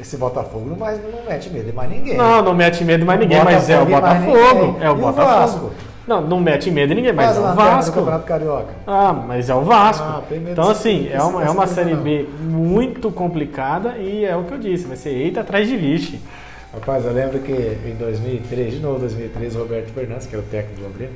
[0.00, 2.16] Esse Botafogo não, mais, não mete medo de mais ninguém.
[2.16, 4.78] Não, não mete medo de mais ninguém, mas é o Botafogo.
[4.80, 5.72] É o Botafogo.
[6.10, 7.94] Não, não mete medo de ninguém, mas, é o Vasco.
[7.94, 8.74] Campeonato Carioca.
[8.84, 10.02] Ah, mas é o Vasco.
[10.04, 14.54] Ah, então, assim, é uma, é uma Série B muito complicada e é o que
[14.54, 16.20] eu disse, vai ser eita atrás de vixe.
[16.74, 20.48] Rapaz, eu lembro que em 2003, de novo 2003, o Roberto Fernandes, que era o
[20.48, 21.12] técnico do Londrina,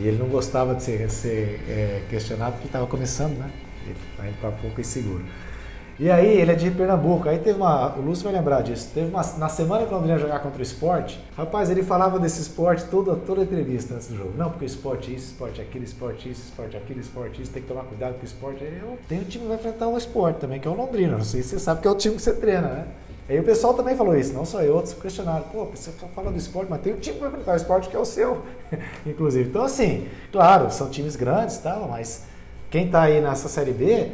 [0.00, 3.50] e ele não gostava de ser, ser é, questionado porque estava começando, né?
[3.84, 5.24] Ele estava um pouco inseguro.
[6.00, 7.28] E aí, ele é de Pernambuco.
[7.28, 7.94] Aí teve uma.
[7.94, 8.90] O Lúcio vai lembrar disso.
[8.94, 9.22] Teve uma.
[9.36, 13.14] Na semana que o Londrina jogar contra o esporte, rapaz, ele falava desse esporte toda,
[13.16, 14.32] toda a entrevista antes do jogo.
[14.34, 17.84] Não, porque esporte isso, esporte aquilo, esporte isso, esporte aquilo, esporte isso, tem que tomar
[17.84, 18.64] cuidado com o esporte.
[18.64, 21.18] Eu tenho um time que vai enfrentar o esporte também, que é o Londrina.
[21.18, 22.86] Não sei se você sabe que é o time que você treina, né?
[23.28, 25.44] Aí o pessoal também falou isso, não só eu, outros questionaram.
[25.52, 27.94] Pô, você fala do esporte, mas tem um time que vai enfrentar o esporte que
[27.94, 28.40] é o seu,
[29.04, 29.50] inclusive.
[29.50, 32.24] Então, assim, claro, são times grandes e tal, mas
[32.70, 34.10] quem está aí nessa Série B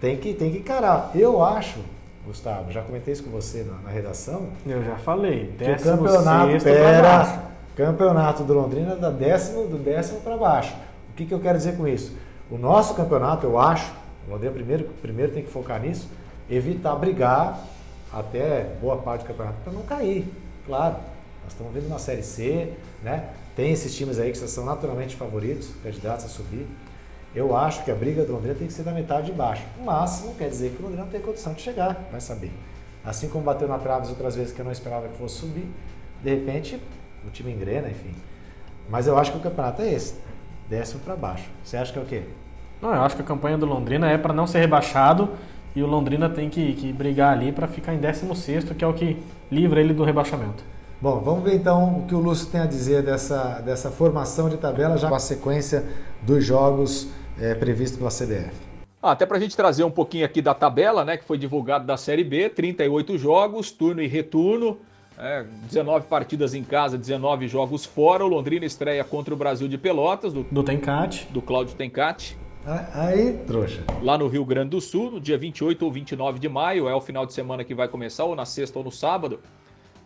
[0.00, 1.10] tem que, tem que encarar.
[1.14, 1.80] Eu acho,
[2.26, 4.48] Gustavo, já comentei isso com você na, na redação.
[4.66, 5.54] Eu já falei.
[5.58, 7.42] O campeonato pera,
[7.76, 10.74] campeonato do Londrina da décimo, do décimo para baixo.
[11.10, 12.16] O que, que eu quero dizer com isso?
[12.50, 13.92] O nosso campeonato, eu acho,
[14.26, 16.08] o Londrina primeiro, primeiro tem que focar nisso,
[16.48, 17.60] evitar brigar
[18.12, 20.26] até boa parte do campeonato para não cair.
[20.66, 20.96] Claro,
[21.44, 23.30] nós estamos vendo na Série C, né?
[23.56, 26.66] Tem esses times aí que são naturalmente favoritos, candidatos a subir.
[27.34, 29.62] Eu acho que a briga do Londrina tem que ser da metade de baixo.
[29.84, 32.52] Mas não quer dizer que o Londrina não tem condição de chegar, vai saber.
[33.04, 35.68] Assim como bateu na trave outras vezes que eu não esperava que fosse subir,
[36.22, 36.80] de repente
[37.26, 38.14] o time engrena, enfim.
[38.88, 40.14] Mas eu acho que o campeonato é esse,
[40.68, 41.48] décimo para baixo.
[41.62, 42.22] Você acha que é o quê?
[42.80, 45.30] Não, eu acho que a campanha do Londrina é para não ser rebaixado
[45.74, 48.94] e o Londrina tem que, que brigar ali para ficar em 16, que é o
[48.94, 49.16] que
[49.50, 50.64] livra ele do rebaixamento.
[51.00, 54.56] Bom, vamos ver então o que o Lúcio tem a dizer dessa, dessa formação de
[54.56, 55.84] tabela, já com a sequência
[56.22, 57.08] dos jogos
[57.40, 58.52] é, previstos pela CBF.
[59.00, 61.86] Ah, até para a gente trazer um pouquinho aqui da tabela, né, que foi divulgado
[61.86, 64.76] da Série B, 38 jogos, turno e retorno,
[65.16, 68.24] é, 19 partidas em casa, 19 jogos fora.
[68.24, 71.28] O Londrina estreia contra o Brasil de Pelotas, do, do Tencate.
[71.30, 72.36] Do Cláudio Tencate.
[72.92, 73.84] Aí, trouxa.
[74.02, 77.00] Lá no Rio Grande do Sul, no dia 28 ou 29 de maio, é o
[77.00, 79.38] final de semana que vai começar, ou na sexta ou no sábado.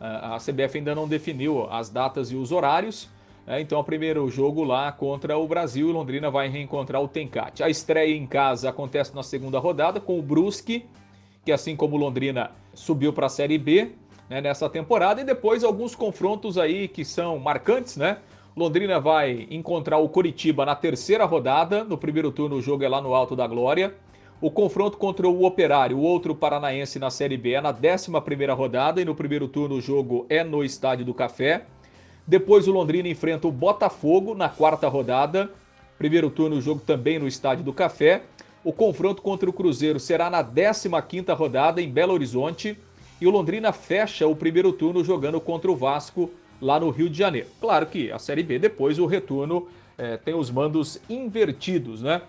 [0.04, 3.08] A CBF ainda não definiu as datas e os horários.
[3.46, 7.62] É, então, o primeiro jogo lá contra o Brasil e Londrina vai reencontrar o Tencate.
[7.62, 10.86] A estreia em casa acontece na segunda rodada com o Brusque,
[11.44, 13.92] que assim como Londrina subiu para a Série B
[14.28, 18.18] né, nessa temporada, e depois alguns confrontos aí que são marcantes, né?
[18.56, 21.84] Londrina vai encontrar o Coritiba na terceira rodada.
[21.84, 23.94] No primeiro turno, o jogo é lá no Alto da Glória.
[24.42, 28.10] O confronto contra o Operário, o outro paranaense na Série B, é na 11
[28.56, 31.64] rodada e no primeiro turno o jogo é no Estádio do Café.
[32.26, 35.48] Depois o Londrina enfrenta o Botafogo na quarta rodada.
[35.96, 38.22] Primeiro turno, o jogo também no Estádio do Café.
[38.64, 42.76] O confronto contra o Cruzeiro será na 15ª rodada em Belo Horizonte.
[43.20, 46.28] E o Londrina fecha o primeiro turno jogando contra o Vasco
[46.60, 47.46] lá no Rio de Janeiro.
[47.60, 52.22] Claro que a Série B, depois o retorno é, tem os mandos invertidos, né?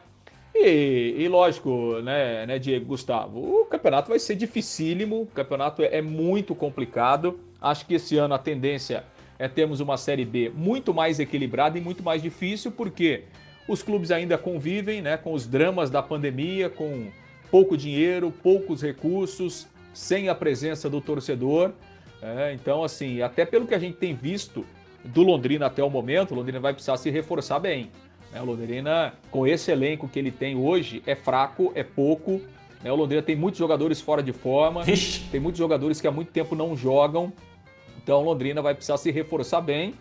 [0.55, 5.97] E, e, lógico, né, né, Diego Gustavo, o campeonato vai ser dificílimo, o campeonato é,
[5.97, 7.39] é muito complicado.
[7.59, 9.03] Acho que esse ano a tendência
[9.39, 13.23] é termos uma Série B muito mais equilibrada e muito mais difícil, porque
[13.67, 17.07] os clubes ainda convivem né, com os dramas da pandemia, com
[17.49, 21.71] pouco dinheiro, poucos recursos, sem a presença do torcedor.
[22.21, 24.65] É, então, assim, até pelo que a gente tem visto
[25.03, 27.91] do Londrina até o momento, o Londrina vai precisar se reforçar bem.
[28.33, 28.41] Né?
[28.41, 32.41] O Londrina, com esse elenco que ele tem hoje, é fraco, é pouco.
[32.83, 32.91] Né?
[32.91, 35.29] O Londrina tem muitos jogadores fora de forma, Ixi.
[35.31, 37.31] tem muitos jogadores que há muito tempo não jogam.
[38.01, 39.93] Então, o Londrina vai precisar se reforçar bem.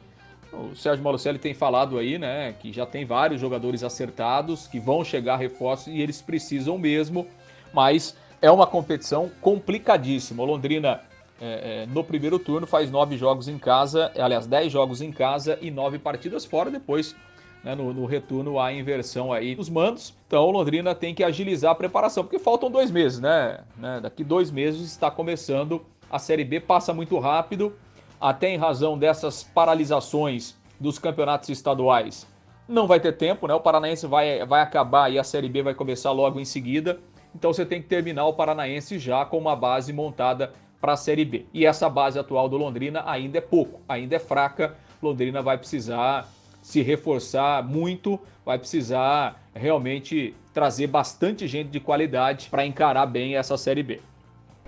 [0.53, 5.03] O Sérgio Malucelli tem falado aí, né, que já tem vários jogadores acertados, que vão
[5.03, 7.27] chegar a reforços e eles precisam mesmo,
[7.73, 10.43] mas é uma competição complicadíssima.
[10.43, 11.01] O Londrina,
[11.41, 15.57] é, é, no primeiro turno, faz nove jogos em casa, aliás, dez jogos em casa
[15.63, 16.71] e nove partidas fora.
[16.71, 17.17] Depois,
[17.63, 20.15] né, no, no, retorno, há inversão aí dos mandos.
[20.27, 23.61] Então, Londrina tem que agilizar a preparação, porque faltam dois meses, né?
[23.77, 24.01] né?
[24.01, 27.75] Daqui dois meses está começando a Série B, passa muito rápido
[28.21, 32.27] até em razão dessas paralisações dos campeonatos estaduais,
[32.69, 33.55] não vai ter tempo, né?
[33.55, 37.01] O Paranaense vai, vai acabar e a Série B vai começar logo em seguida.
[37.35, 41.25] Então você tem que terminar o Paranaense já com uma base montada para a Série
[41.25, 41.47] B.
[41.53, 44.77] E essa base atual do Londrina ainda é pouco, ainda é fraca.
[45.03, 46.29] Londrina vai precisar
[46.63, 53.59] se reforçar muito, vai precisar realmente trazer bastante gente de qualidade para encarar bem essa
[53.59, 54.01] Série B.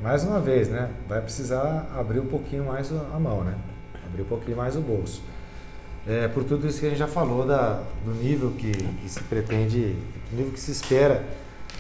[0.03, 0.91] Mais uma vez, né?
[1.09, 3.55] Vai precisar abrir um pouquinho mais a mão, né?
[4.07, 5.23] Abrir um pouquinho mais o bolso.
[6.07, 9.21] É, por tudo isso que a gente já falou da, do nível que, que se
[9.21, 9.97] pretende,
[10.31, 11.25] do nível que se espera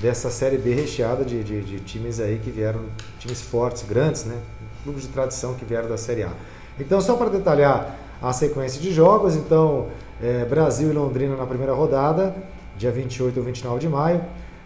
[0.01, 2.81] dessa Série B recheada de, de, de, times aí que vieram,
[3.19, 4.41] times fortes, grandes, né?
[4.83, 6.33] Clubes de tradição que vieram da Série A.
[6.79, 9.89] Então, só para detalhar a sequência de jogos, então,
[10.23, 12.35] é, Brasil e Londrina na primeira rodada,
[12.77, 14.21] dia 28 ou 29 de maio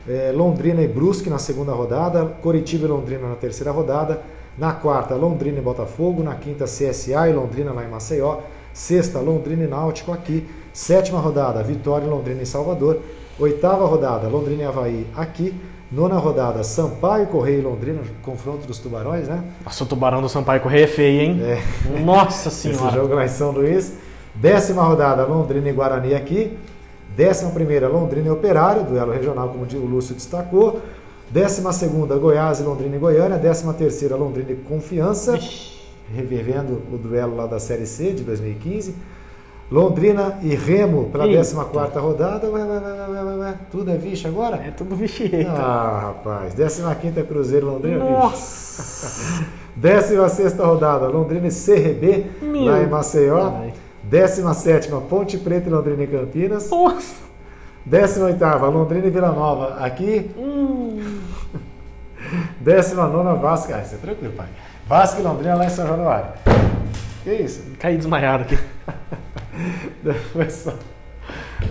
[0.08, 4.22] é, Londrina e Brusque na segunda rodada, Coritiba e Londrina na terceira rodada,
[4.56, 8.38] na quarta Londrina e Botafogo, na quinta CSA e Londrina lá em Maceió,
[8.72, 13.00] sexta Londrina e Náutico aqui, sétima rodada Vitória e Londrina em Salvador,
[13.38, 15.54] oitava rodada Londrina e Havaí aqui,
[15.92, 19.44] nona rodada Sampaio, Correia e Londrina, confronto dos tubarões, né?
[19.64, 21.40] Nossa, o tubarão do Sampaio Correia é feio, hein?
[21.42, 22.00] É.
[22.00, 22.86] Nossa Senhora!
[22.86, 23.92] Esse jogo lá em São Luís.
[24.40, 26.56] Décima rodada Londrina e Guarani aqui,
[27.16, 30.80] Décima primeira, Londrina e Operário, duelo regional, como o Lúcio destacou.
[31.28, 33.36] Décima segunda, Goiás e Londrina e Goiânia.
[33.36, 35.36] Décima terceira, Londrina e Confiança,
[36.14, 38.94] revivendo o duelo lá da Série C de 2015.
[39.70, 42.48] Londrina e Remo pela 14 quarta rodada.
[42.48, 44.56] Ué, ué, ué, tudo é vixe agora?
[44.56, 45.28] É tudo vixe.
[45.48, 46.54] Ah, rapaz.
[46.54, 47.98] 15 quinta Cruzeiro, Londrina.
[47.98, 49.44] Nossa.
[49.74, 53.52] 16 rodada, Londrina e CRB, Meu lá em Maceió.
[53.60, 53.74] Ai.
[54.08, 56.70] 17 Ponte Preta e Londrina e Campinas.
[56.70, 57.28] Nossa!
[57.84, 60.30] 18 Londrina e Vila Nova aqui.
[60.36, 61.20] Hum.
[62.60, 63.72] 19 Vasco.
[63.72, 64.46] Ah, isso é tranquilo, pai.
[64.86, 66.32] Vasco e Londrina lá em São Januário.
[67.24, 67.62] Que isso?
[67.78, 68.58] Caí desmaiado aqui.
[70.02, 70.74] Depois só.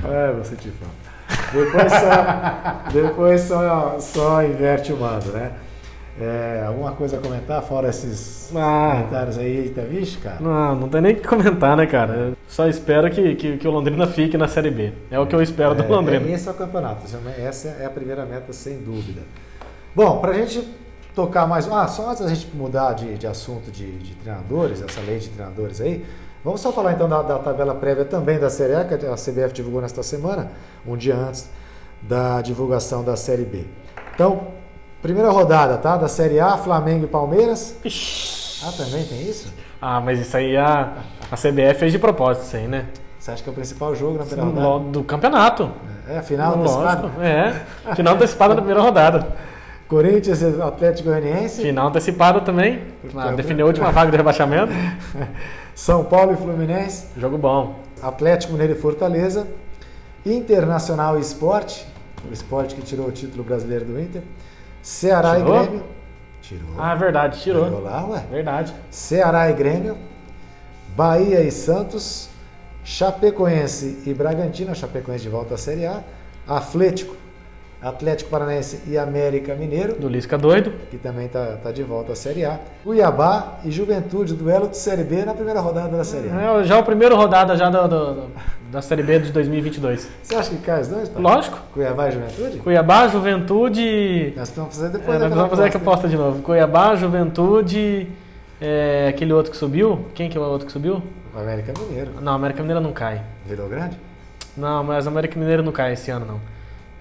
[0.08, 1.08] É, você te fala.
[1.52, 5.52] Depois só, depois só, só inverte o mando, né?
[6.19, 9.58] É, alguma coisa a comentar fora esses ah, comentários aí?
[9.58, 10.38] Eita, vixe, cara?
[10.39, 12.13] Não, não tem nem o que comentar, né, cara?
[12.13, 14.93] Eu só espero que, que, que, o Londrina fique na Série B.
[15.12, 16.27] É o que eu espero é, do Londrina.
[16.27, 17.03] É, esse é o campeonato.
[17.38, 19.21] Essa é a primeira meta, sem dúvida.
[19.93, 20.67] Bom, pra gente
[21.13, 21.71] tocar mais.
[21.71, 25.30] Ah, só antes da gente mudar de, de assunto de, de treinadores, essa lei de
[25.30, 26.03] treinadores aí,
[26.43, 29.53] vamos só falar então da, da tabela prévia também da Série A, que a CBF
[29.53, 30.51] divulgou nesta semana,
[30.84, 31.47] um dia antes
[32.01, 33.65] da divulgação da Série B.
[34.15, 34.57] Então,
[35.01, 35.95] Primeira rodada, tá?
[35.97, 37.75] Da Série A, Flamengo e Palmeiras.
[37.83, 38.65] Ixi.
[38.65, 39.53] Ah, também tem isso?
[39.81, 40.93] Ah, mas isso aí a,
[41.31, 42.88] a CBF fez de propósito, isso aí, né?
[43.19, 44.91] Você acha que é o principal jogo na primeira rodada?
[44.91, 45.71] Do campeonato.
[46.07, 47.12] É, a final antecipada?
[47.21, 49.27] É, final antecipada da primeira rodada.
[49.88, 51.62] Corinthians e Atlético Goianiense.
[51.62, 52.83] Final antecipada também.
[53.15, 54.73] Ah, definiu a última vaga de rebaixamento.
[55.73, 57.07] São Paulo e Fluminense.
[57.17, 57.79] Jogo bom.
[58.01, 59.47] Atlético Mineiro e Fortaleza.
[60.25, 61.88] Internacional e Esporte.
[62.29, 64.23] O esporte que tirou o título brasileiro do Inter.
[64.91, 65.56] Ceará tirou?
[65.56, 65.84] e Grêmio.
[66.41, 66.69] Tirou.
[66.78, 67.65] Ah, verdade, tirou.
[67.65, 68.23] Tirou lá, ué.
[68.32, 68.73] Verdade.
[68.89, 69.97] Ceará e Grêmio.
[70.95, 72.30] Bahia e Santos.
[72.86, 74.73] Chapecoense e Bragantino.
[74.73, 76.02] Chapecoense de volta à Série A.
[76.47, 77.15] Atlético
[77.80, 80.71] Atlético Paranaense e América Mineiro, Do Lisca doido.
[80.89, 82.60] que também está tá de volta à Série A.
[82.84, 86.60] Cuiabá e Juventude, duelo de Série B na primeira rodada da Série A.
[86.60, 88.32] É já o primeiro rodada já do- do- do-
[88.71, 90.10] da Série B de 2022.
[90.23, 91.10] Você acha que cai os dois?
[91.10, 91.21] pai?
[91.21, 91.60] Lógico.
[91.73, 92.58] Cuiabá e Juventude?
[92.60, 94.34] Cuiabá, Juventude.
[94.36, 96.41] Nós vamos fazer É, depois nós daquela vamos fazer que aposta, de novo.
[96.41, 98.08] Cuiabá, Juventude.
[98.60, 100.06] é, aquele outro que subiu.
[100.13, 101.01] Quem que é o outro que subiu?
[101.36, 102.12] O América Mineiro.
[102.21, 103.21] Não, América Mineira não cai.
[103.45, 103.97] Virou grande?
[104.56, 106.41] Não, mas América Mineiro não cai esse ano, não.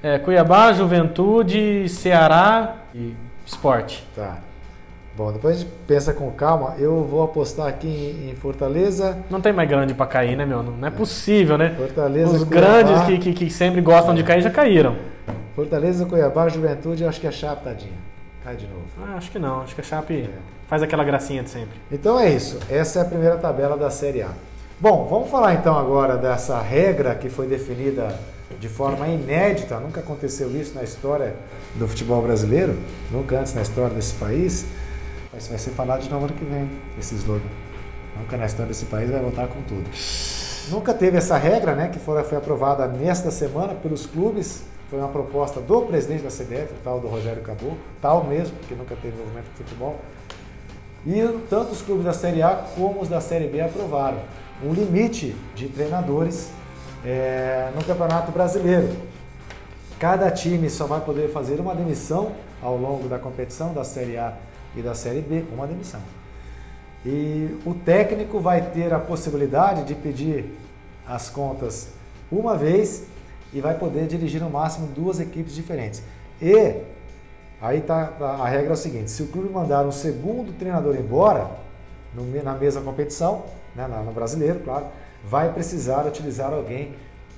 [0.02, 3.14] É, Cuiabá, Juventude, Ceará e
[3.46, 4.07] Esporte.
[4.14, 4.38] Tá.
[5.16, 6.74] Bom, depois a gente pensa com calma.
[6.79, 9.16] Eu vou apostar aqui em, em Fortaleza.
[9.31, 10.62] Não tem mais grande pra cair, né, meu?
[10.62, 11.74] Não é possível, né?
[11.76, 12.83] Fortaleza, Os Cuiabá.
[12.83, 14.94] grandes que, que, que sempre gostam de cair já caíram.
[15.55, 17.94] Fortaleza, Cuiabá, Juventude, eu acho que é Chape, tadinha.
[18.44, 18.83] Cai de novo.
[19.02, 19.62] Ah, acho que não.
[19.62, 20.29] Acho que a Chape
[20.68, 21.79] faz aquela gracinha de sempre.
[21.90, 22.59] Então é isso.
[22.70, 24.29] Essa é a primeira tabela da Série A.
[24.79, 28.14] Bom, vamos falar então agora dessa regra que foi definida
[28.61, 29.81] de forma inédita.
[29.81, 31.35] Nunca aconteceu isso na história
[31.74, 32.76] do futebol brasileiro,
[33.11, 34.66] nunca antes na história desse país.
[35.37, 36.66] Mas vai ser falado de novo ano que vem,
[36.99, 37.42] esse slogan.
[38.18, 39.85] Nunca na história desse país vai voltar com tudo.
[40.70, 44.62] Nunca teve essa regra, né, que foi, foi aprovada nesta semana pelos clubes.
[44.88, 48.75] Foi uma proposta do presidente da CBF, o tal do Rogério Caboclo, tal mesmo, porque
[48.75, 49.96] nunca teve envolvimento com futebol.
[51.05, 51.20] E
[51.51, 54.18] tanto os clubes da Série A como os da Série B aprovaram
[54.64, 56.51] um limite de treinadores
[57.05, 58.88] eh, no Campeonato Brasileiro.
[60.01, 64.33] Cada time só vai poder fazer uma demissão ao longo da competição da Série A
[64.77, 66.01] e da Série B, uma demissão.
[67.05, 70.57] E o técnico vai ter a possibilidade de pedir
[71.07, 71.89] as contas
[72.31, 73.05] uma vez
[73.53, 76.03] e vai poder dirigir no máximo duas equipes diferentes.
[76.43, 76.83] E
[77.61, 81.49] aí tá a regra é o seguinte: se o clube mandar um segundo treinador embora
[82.15, 84.87] no na mesma competição, né, no brasileiro, claro,
[85.25, 86.95] vai precisar utilizar alguém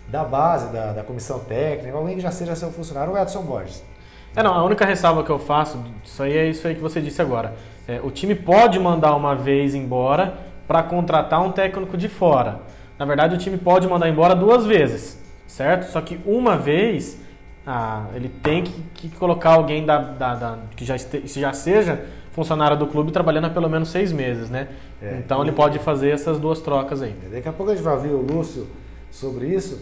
[0.08, 3.82] da base, da, da comissão técnica, alguém que já seja seu funcionário, o Edson Borges.
[4.36, 7.00] É, não, a única ressalva que eu faço disso aí é isso aí que você
[7.00, 7.54] disse agora.
[7.86, 10.34] É, o time pode mandar uma vez embora
[10.66, 12.60] para contratar um técnico de fora.
[12.98, 15.90] Na verdade, o time pode mandar embora duas vezes, certo?
[15.90, 17.18] Só que uma vez
[17.66, 22.00] ah, ele tem que, que colocar alguém da, da- da- que já, este- já seja
[22.32, 24.68] funcionário do clube trabalhando há pelo menos seis meses, né?
[25.02, 27.14] É, então ele pode fazer essas duas trocas aí.
[27.32, 28.66] Daqui a pouco a gente vai ouvir o Lúcio
[29.10, 29.80] sobre isso.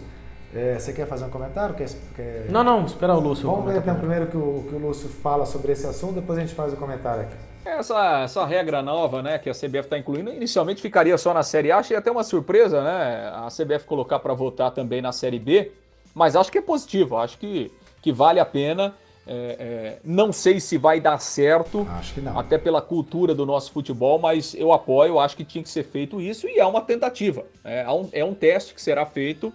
[0.57, 1.75] É, você quer fazer um comentário?
[1.75, 2.47] Quer, quer...
[2.49, 3.47] Não, não, espera o Lúcio.
[3.47, 6.41] Vamos ver então primeiro que o, que o Lúcio fala sobre esse assunto, depois a
[6.41, 7.37] gente faz o comentário aqui.
[7.63, 11.71] Essa, essa regra nova, né, que a CBF está incluindo, inicialmente ficaria só na Série
[11.71, 11.79] A.
[11.79, 15.73] Achei até uma surpresa, né, a CBF colocar para votar também na Série B,
[16.15, 18.95] mas acho que é positivo, acho que, que vale a pena.
[19.29, 22.39] É, é, não sei se vai dar certo, Acho que não.
[22.39, 26.21] até pela cultura do nosso futebol, mas eu apoio, acho que tinha que ser feito
[26.21, 27.45] isso e é uma tentativa.
[27.65, 29.53] É, é um, é um teste que será feito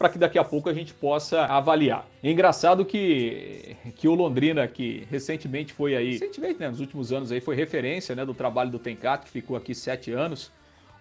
[0.00, 2.08] para que daqui a pouco a gente possa avaliar.
[2.22, 7.30] É engraçado que, que o Londrina, que recentemente foi aí, recentemente, né, nos últimos anos
[7.30, 10.50] aí, foi referência né, do trabalho do Tenkat, que ficou aqui sete anos,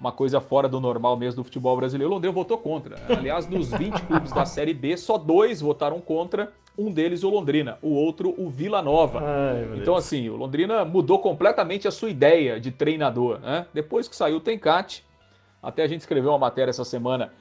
[0.02, 2.98] uma coisa fora do normal mesmo do futebol brasileiro, o Londrina votou contra.
[3.08, 7.78] Aliás, dos 20 clubes da Série B, só dois votaram contra, um deles o Londrina,
[7.82, 9.22] o outro o Vila Nova.
[9.24, 13.40] Ai, Então, assim, o Londrina mudou completamente a sua ideia de treinador.
[13.40, 13.66] Né?
[13.74, 15.06] Depois que saiu o Tencate,
[15.64, 17.32] até a gente escreveu uma matéria essa semana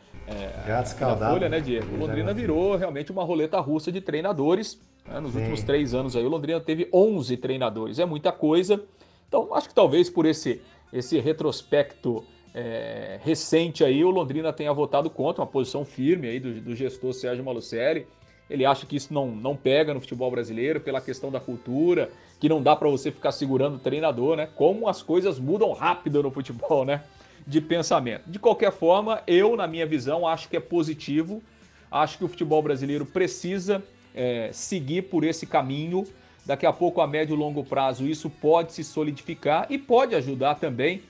[0.66, 1.34] Gato na escaldado.
[1.34, 1.94] Folha, né, Diego?
[1.94, 4.80] O Londrina virou realmente uma roleta russa de treinadores.
[5.06, 5.20] né?
[5.20, 5.38] Nos Sim.
[5.38, 7.98] últimos três anos aí, o Londrina teve 11 treinadores.
[7.98, 8.82] É muita coisa.
[9.26, 10.60] Então, acho que talvez por esse,
[10.92, 16.60] esse retrospecto é, recente aí, o Londrina tenha votado contra, uma posição firme aí do,
[16.60, 18.06] do gestor Sérgio Malucelli.
[18.48, 22.10] Ele acha que isso não, não pega no futebol brasileiro pela questão da cultura,
[22.40, 24.48] que não dá para você ficar segurando o treinador, né?
[24.54, 27.02] Como as coisas mudam rápido no futebol, né?
[27.48, 28.28] De pensamento.
[28.28, 31.42] De qualquer forma, eu, na minha visão, acho que é positivo.
[31.90, 33.82] Acho que o futebol brasileiro precisa
[34.14, 36.06] é, seguir por esse caminho.
[36.44, 40.56] Daqui a pouco, a médio e longo prazo, isso pode se solidificar e pode ajudar
[40.56, 41.02] também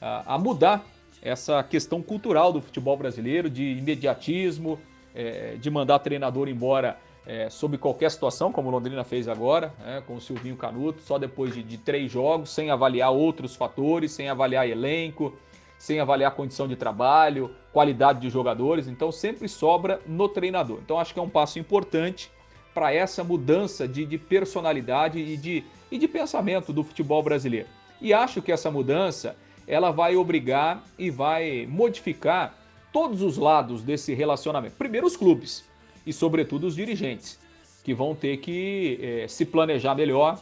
[0.00, 0.84] a, a mudar
[1.22, 4.80] essa questão cultural do futebol brasileiro, de imediatismo,
[5.14, 10.02] é, de mandar treinador embora é, sob qualquer situação, como o Londrina fez agora, né,
[10.04, 14.28] com o Silvinho Canuto, só depois de, de três jogos, sem avaliar outros fatores, sem
[14.28, 15.36] avaliar elenco,
[15.78, 18.88] sem avaliar condição de trabalho, qualidade de jogadores.
[18.88, 20.78] Então sempre sobra no treinador.
[20.82, 22.30] Então acho que é um passo importante
[22.74, 27.68] para essa mudança de, de personalidade e de, e de pensamento do futebol brasileiro.
[28.00, 29.36] E acho que essa mudança
[29.66, 32.54] ela vai obrigar e vai modificar
[32.92, 34.76] todos os lados desse relacionamento.
[34.76, 35.64] Primeiro os clubes
[36.06, 37.38] e sobretudo os dirigentes,
[37.82, 40.40] que vão ter que eh, se planejar melhor,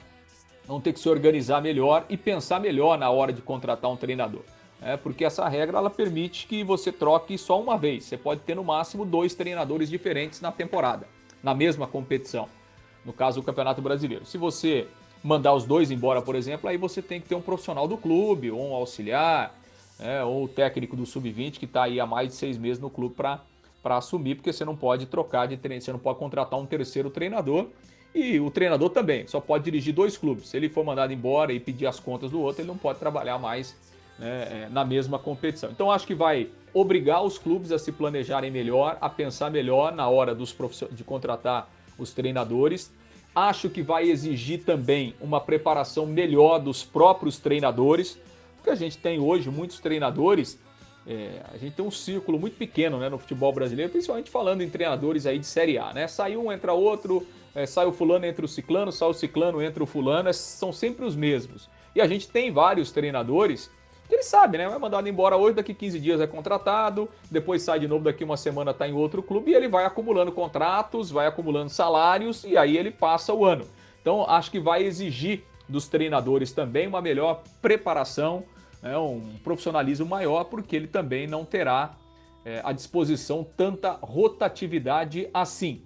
[0.67, 4.43] vão ter que se organizar melhor e pensar melhor na hora de contratar um treinador.
[4.85, 8.05] É, porque essa regra ela permite que você troque só uma vez.
[8.05, 11.09] Você pode ter no máximo dois treinadores diferentes na temporada,
[11.43, 12.47] na mesma competição.
[13.03, 14.27] No caso do Campeonato Brasileiro.
[14.27, 14.87] Se você
[15.23, 18.51] mandar os dois embora, por exemplo, aí você tem que ter um profissional do clube,
[18.51, 19.59] ou um auxiliar,
[19.99, 22.91] é, ou o técnico do sub-20 que está aí há mais de seis meses no
[22.91, 23.41] clube para
[23.85, 27.69] assumir, porque você não pode trocar de treino, você não pode contratar um terceiro treinador.
[28.15, 30.49] E o treinador também, só pode dirigir dois clubes.
[30.49, 33.39] Se ele for mandado embora e pedir as contas do outro, ele não pode trabalhar
[33.39, 33.75] mais
[34.19, 35.71] né, é, na mesma competição.
[35.71, 40.09] Então acho que vai obrigar os clubes a se planejarem melhor, a pensar melhor na
[40.09, 40.55] hora dos
[40.91, 42.93] de contratar os treinadores.
[43.35, 48.19] Acho que vai exigir também uma preparação melhor dos próprios treinadores,
[48.57, 50.59] porque a gente tem hoje muitos treinadores
[51.07, 54.71] é, a gente tem um círculo muito pequeno né, no futebol brasileiro, principalmente falando em
[54.71, 56.09] treinadores aí de Série A, né?
[56.09, 59.83] Sai um, entra outro, é, sai o fulano, entra o ciclano, sai o ciclano, entra
[59.83, 61.69] o fulano, são sempre os mesmos.
[61.95, 63.71] E a gente tem vários treinadores
[64.15, 64.69] ele sabe, né?
[64.69, 68.37] Vai mandado embora hoje, daqui 15 dias é contratado, depois sai de novo, daqui uma
[68.37, 72.77] semana está em outro clube e ele vai acumulando contratos, vai acumulando salários e aí
[72.77, 73.67] ele passa o ano.
[74.01, 78.45] Então acho que vai exigir dos treinadores também uma melhor preparação
[78.85, 81.97] né, um profissionalismo maior, porque ele também não terá
[82.45, 85.83] é, à disposição tanta rotatividade assim.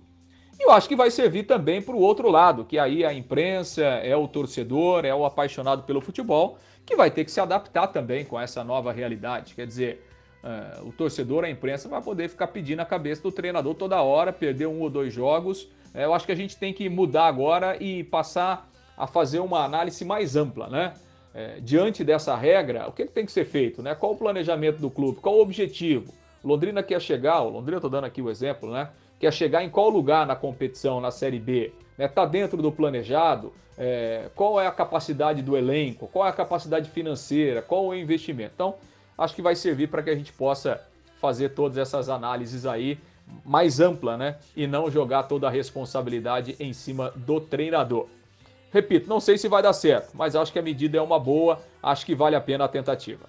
[0.59, 3.83] E eu acho que vai servir também para o outro lado, que aí a imprensa,
[3.83, 6.59] é o torcedor, é o apaixonado pelo futebol,
[6.89, 9.55] que vai ter que se adaptar também com essa nova realidade.
[9.55, 10.05] Quer dizer,
[10.43, 14.33] uh, o torcedor, a imprensa, vai poder ficar pedindo a cabeça do treinador toda hora,
[14.33, 15.63] perder um ou dois jogos.
[15.95, 19.65] Uh, eu acho que a gente tem que mudar agora e passar a fazer uma
[19.65, 20.95] análise mais ampla, né?
[21.39, 23.81] é, diante dessa regra, o que, que, tem que ser feito?
[23.81, 23.95] Né?
[23.95, 25.21] Qual o planejamento do clube?
[25.21, 26.13] Qual o objetivo?
[26.43, 28.91] Londrina quer chegar, o Londrina estou dando aqui o exemplo, né?
[29.21, 31.73] Quer chegar em qual lugar na competição, na Série B?
[31.99, 32.09] Está né?
[32.09, 33.53] Tá dentro do planejado?
[33.77, 36.09] É, qual é a capacidade do elenco?
[36.09, 37.61] Qual é a capacidade financeira?
[37.61, 38.53] Qual o investimento?
[38.55, 38.75] Então,
[39.17, 40.81] acho que vai servir para que a gente possa
[41.21, 42.99] fazer todas essas análises aí
[43.45, 44.37] mais ampla, né?
[44.57, 48.07] E não jogar toda a responsabilidade em cima do treinador.
[48.73, 51.61] Repito, não sei se vai dar certo, mas acho que a medida é uma boa,
[51.83, 53.27] acho que vale a pena a tentativa.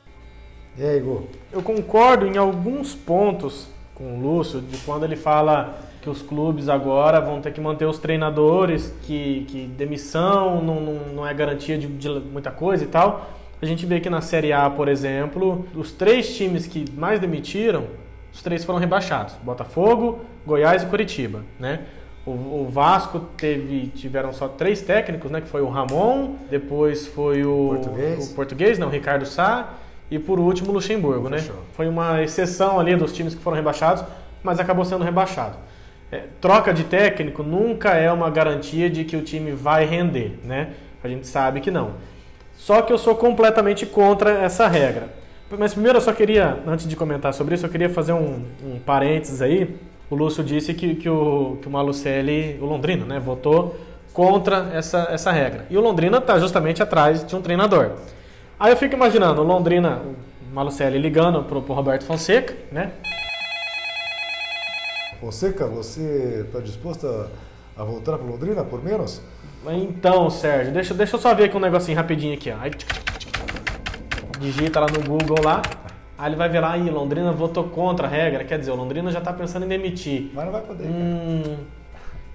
[0.78, 1.24] E aí, Igor?
[1.52, 6.70] Eu concordo em alguns pontos com o Lúcio, de quando ele fala que os clubes
[6.70, 11.78] agora vão ter que manter os treinadores, que, que demissão não, não, não é garantia
[11.78, 13.30] de, de muita coisa e tal.
[13.62, 17.88] A gente vê que na Série A, por exemplo, os três times que mais demitiram,
[18.34, 21.82] os três foram rebaixados: Botafogo, Goiás e Curitiba, né?
[22.26, 25.42] O, Vasco teve, tiveram só três técnicos, né?
[25.42, 29.74] Que foi o Ramon, depois foi o português, o português não, o Ricardo Sá
[30.12, 31.44] e por último o Luxemburgo, né?
[31.74, 34.04] Foi uma exceção ali dos times que foram rebaixados,
[34.44, 35.58] mas acabou sendo rebaixado.
[36.12, 40.70] É, troca de técnico nunca é uma garantia de que o time vai render, né?
[41.04, 41.92] A gente sabe que não.
[42.58, 45.10] Só que eu sou completamente contra essa regra.
[45.58, 48.80] Mas primeiro eu só queria, antes de comentar sobre isso, eu queria fazer um, um
[48.80, 49.78] parênteses aí
[50.10, 53.76] o Lúcio disse que, que, o, que o Malucelli, o Londrina, né, votou
[54.12, 55.68] contra essa, essa regra.
[55.70, 57.92] E o Londrina está justamente atrás de um treinador.
[58.60, 62.92] Aí eu fico imaginando o Londrina, o Malucelli ligando pro, pro Roberto Fonseca, né?
[65.20, 67.28] Fonseca, você está disposto a,
[67.82, 69.22] a voltar para Londrina por menos?
[69.68, 72.50] Então, Sérgio, deixa, deixa eu só ver aqui um negocinho rapidinho aqui.
[72.52, 72.56] Ó.
[72.60, 72.72] Aí,
[74.40, 75.62] digita lá no Google lá.
[76.18, 79.10] Aí ele vai ver lá, e Londrina votou contra a regra, quer dizer, o Londrina
[79.12, 80.32] já está pensando em demitir.
[80.34, 80.86] Mas não vai poder.
[80.86, 81.58] Hum,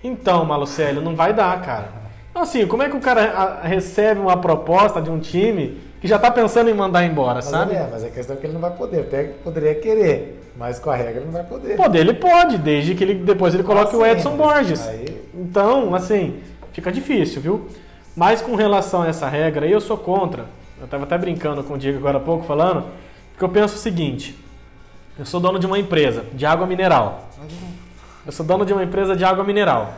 [0.03, 1.89] então, Malucelli, não vai dar, cara.
[2.35, 6.31] Assim, como é que o cara recebe uma proposta de um time que já está
[6.31, 7.75] pensando em mandar embora, mas sabe?
[7.75, 9.01] É, mas a questão é que ele não vai poder.
[9.01, 11.77] Até poderia querer, mas com a regra ele não vai poder.
[11.77, 14.87] Poder ele pode, desde que ele, depois ele coloque ah, o Edson Borges.
[14.87, 15.23] Aí...
[15.35, 16.41] Então, assim,
[16.73, 17.69] fica difícil, viu?
[18.17, 20.45] Mas com relação a essa regra, eu sou contra.
[20.79, 22.85] Eu estava até brincando com o Diego agora há pouco, falando
[23.35, 24.39] porque eu penso o seguinte:
[25.19, 27.29] eu sou dono de uma empresa de água mineral.
[28.25, 29.93] Eu sou dono de uma empresa de água mineral.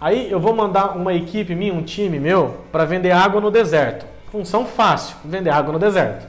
[0.00, 4.04] Aí eu vou mandar uma equipe minha, um time meu, para vender água no deserto.
[4.30, 6.26] Função fácil, vender água no deserto.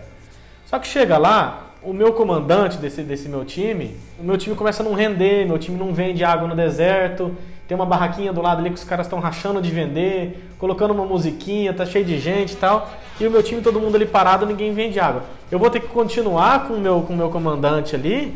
[0.67, 4.81] Só que chega lá, o meu comandante desse, desse meu time, o meu time começa
[4.81, 7.35] a não render, meu time não vende água no deserto,
[7.67, 11.05] tem uma barraquinha do lado ali que os caras estão rachando de vender, colocando uma
[11.05, 12.89] musiquinha, tá cheio de gente e tal.
[13.19, 15.23] E o meu time, todo mundo ali parado, ninguém vende água.
[15.51, 18.33] Eu vou ter que continuar com o meu, com o meu comandante ali,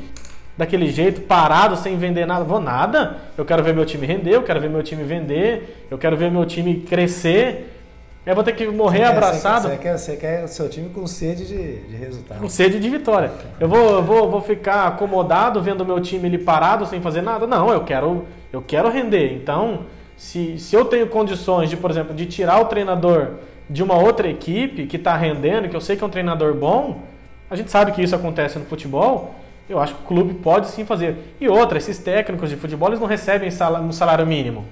[0.57, 2.43] daquele jeito, parado, sem vender nada.
[2.45, 3.17] Vou nada.
[3.37, 6.31] Eu quero ver meu time render, eu quero ver meu time vender, eu quero ver
[6.31, 7.76] meu time crescer.
[8.27, 9.69] Eu vou ter que morrer abraçado.
[9.69, 12.41] Você, quer, você quer o seu time com sede de, de resultado.
[12.41, 13.31] Com sede de vitória.
[13.57, 17.47] Eu vou, vou, vou ficar acomodado vendo meu time ali parado sem fazer nada?
[17.47, 19.33] Não, eu quero, eu quero render.
[19.33, 19.85] Então,
[20.17, 23.35] se, se eu tenho condições de, por exemplo, de tirar o treinador
[23.69, 27.03] de uma outra equipe que está rendendo, que eu sei que é um treinador bom,
[27.49, 29.35] a gente sabe que isso acontece no futebol,
[29.69, 31.15] eu acho que o clube pode sim fazer.
[31.39, 34.65] E outra, esses técnicos de futebol eles não recebem salário, um salário mínimo.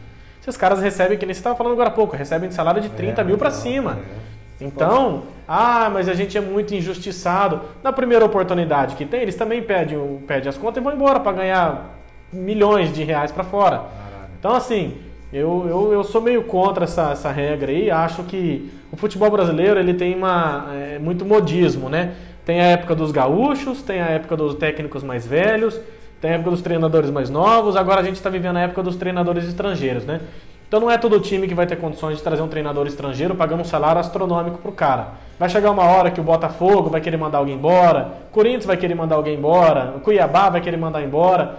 [0.45, 3.21] Esses caras recebem, que nem você estava falando agora há pouco, recebem salário de 30
[3.21, 3.97] É, mil para cima.
[4.21, 4.35] é.
[4.61, 7.61] Então, ah, mas a gente é muito injustiçado.
[7.83, 11.31] Na primeira oportunidade que tem, eles também pedem, pedem as contas e vão embora para
[11.33, 11.97] ganhar
[12.31, 13.77] milhões de reais para fora.
[13.79, 14.29] Caralho.
[14.39, 14.95] Então, assim,
[15.33, 17.91] eu, eu, eu sou meio contra essa, essa regra aí.
[17.91, 22.13] Acho que o futebol brasileiro ele tem uma, é, muito modismo, né?
[22.45, 25.81] Tem a época dos gaúchos, tem a época dos técnicos mais velhos,
[26.21, 27.75] tem a época dos treinadores mais novos.
[27.75, 30.21] Agora a gente está vivendo a época dos treinadores estrangeiros, né?
[30.67, 33.61] Então não é todo time que vai ter condições de trazer um treinador estrangeiro pagando
[33.61, 35.13] um salário astronômico pro cara.
[35.37, 38.77] Vai chegar uma hora que o Botafogo vai querer mandar alguém embora, o Corinthians vai
[38.77, 41.57] querer mandar alguém embora, o Cuiabá vai querer mandar embora.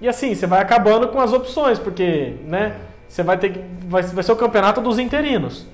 [0.00, 2.76] E assim, você vai acabando com as opções, porque, né,
[3.08, 3.60] você vai ter que.
[3.86, 5.66] Vai, vai ser o campeonato dos interinos.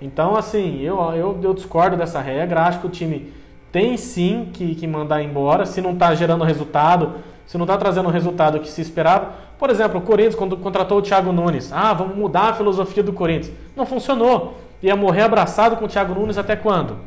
[0.00, 3.32] Então, assim, eu, eu, eu discordo dessa regra, acho que o time
[3.70, 7.16] tem sim que, que mandar embora, se não está gerando resultado,
[7.50, 9.32] se não está trazendo o resultado que se esperava.
[9.58, 13.12] Por exemplo, o Corinthians, quando contratou o Thiago Nunes, ah, vamos mudar a filosofia do
[13.12, 13.52] Corinthians.
[13.74, 14.56] Não funcionou.
[14.80, 16.98] Ia morrer abraçado com o Thiago Nunes até quando?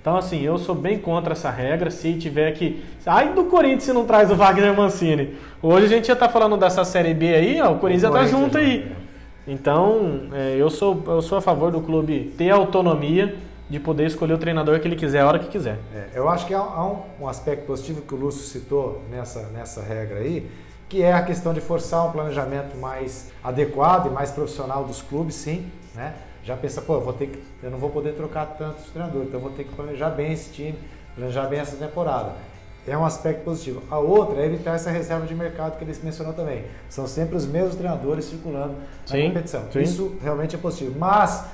[0.00, 1.90] Então, assim, eu sou bem contra essa regra.
[1.90, 2.82] Se tiver que.
[3.04, 5.34] Ai do Corinthians se não traz o Wagner Mancini.
[5.62, 8.20] Hoje a gente já está falando dessa Série B aí, ó, o Corinthians já tá
[8.20, 8.90] Corinthians junto aí.
[9.46, 13.36] Então, é, eu, sou, eu sou a favor do clube ter autonomia
[13.68, 15.78] de poder escolher o treinador que ele quiser, a hora que quiser.
[15.94, 19.42] É, eu acho que há, há um, um aspecto positivo que o Lúcio citou nessa,
[19.48, 20.48] nessa regra aí,
[20.88, 25.34] que é a questão de forçar um planejamento mais adequado e mais profissional dos clubes,
[25.34, 26.14] sim, né?
[26.44, 29.40] Já pensa, pô, eu, vou ter que, eu não vou poder trocar tantos treinadores, então
[29.40, 30.78] eu vou ter que planejar bem esse time,
[31.16, 32.34] planejar bem essa temporada.
[32.86, 33.82] É um aspecto positivo.
[33.90, 36.64] A outra é evitar essa reserva de mercado que eles mencionou também.
[36.88, 39.64] São sempre os mesmos treinadores circulando na Sim, competição.
[39.72, 39.80] sim.
[39.80, 40.96] Isso realmente é positivo.
[40.96, 41.44] Mas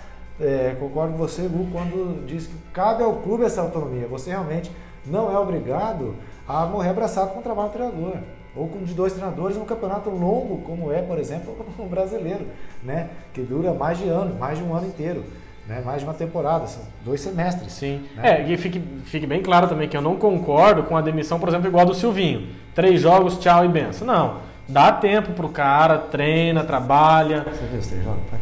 [0.41, 4.07] é, concordo com você, Gu, quando diz que cabe ao clube essa autonomia.
[4.09, 4.71] Você realmente
[5.07, 6.15] não é obrigado
[6.47, 8.17] a morrer abraçado com o trabalho do treinador.
[8.55, 12.47] Ou com de dois treinadores num campeonato longo, como é, por exemplo, o brasileiro,
[12.83, 13.09] né?
[13.33, 15.25] Que dura mais de ano, mais de um ano inteiro,
[15.67, 15.81] né?
[15.85, 17.73] mais de uma temporada, são dois semestres.
[17.73, 18.07] Sim.
[18.15, 18.43] né?
[18.43, 21.49] É, e fique, fique bem claro também que eu não concordo com a demissão, por
[21.49, 22.49] exemplo, igual do Silvinho.
[22.75, 24.07] Três jogos, tchau e benção.
[24.07, 24.53] Não.
[24.69, 27.45] Dá tempo pro cara, treina, trabalha.
[27.45, 28.39] Você viu os três jogos, pai?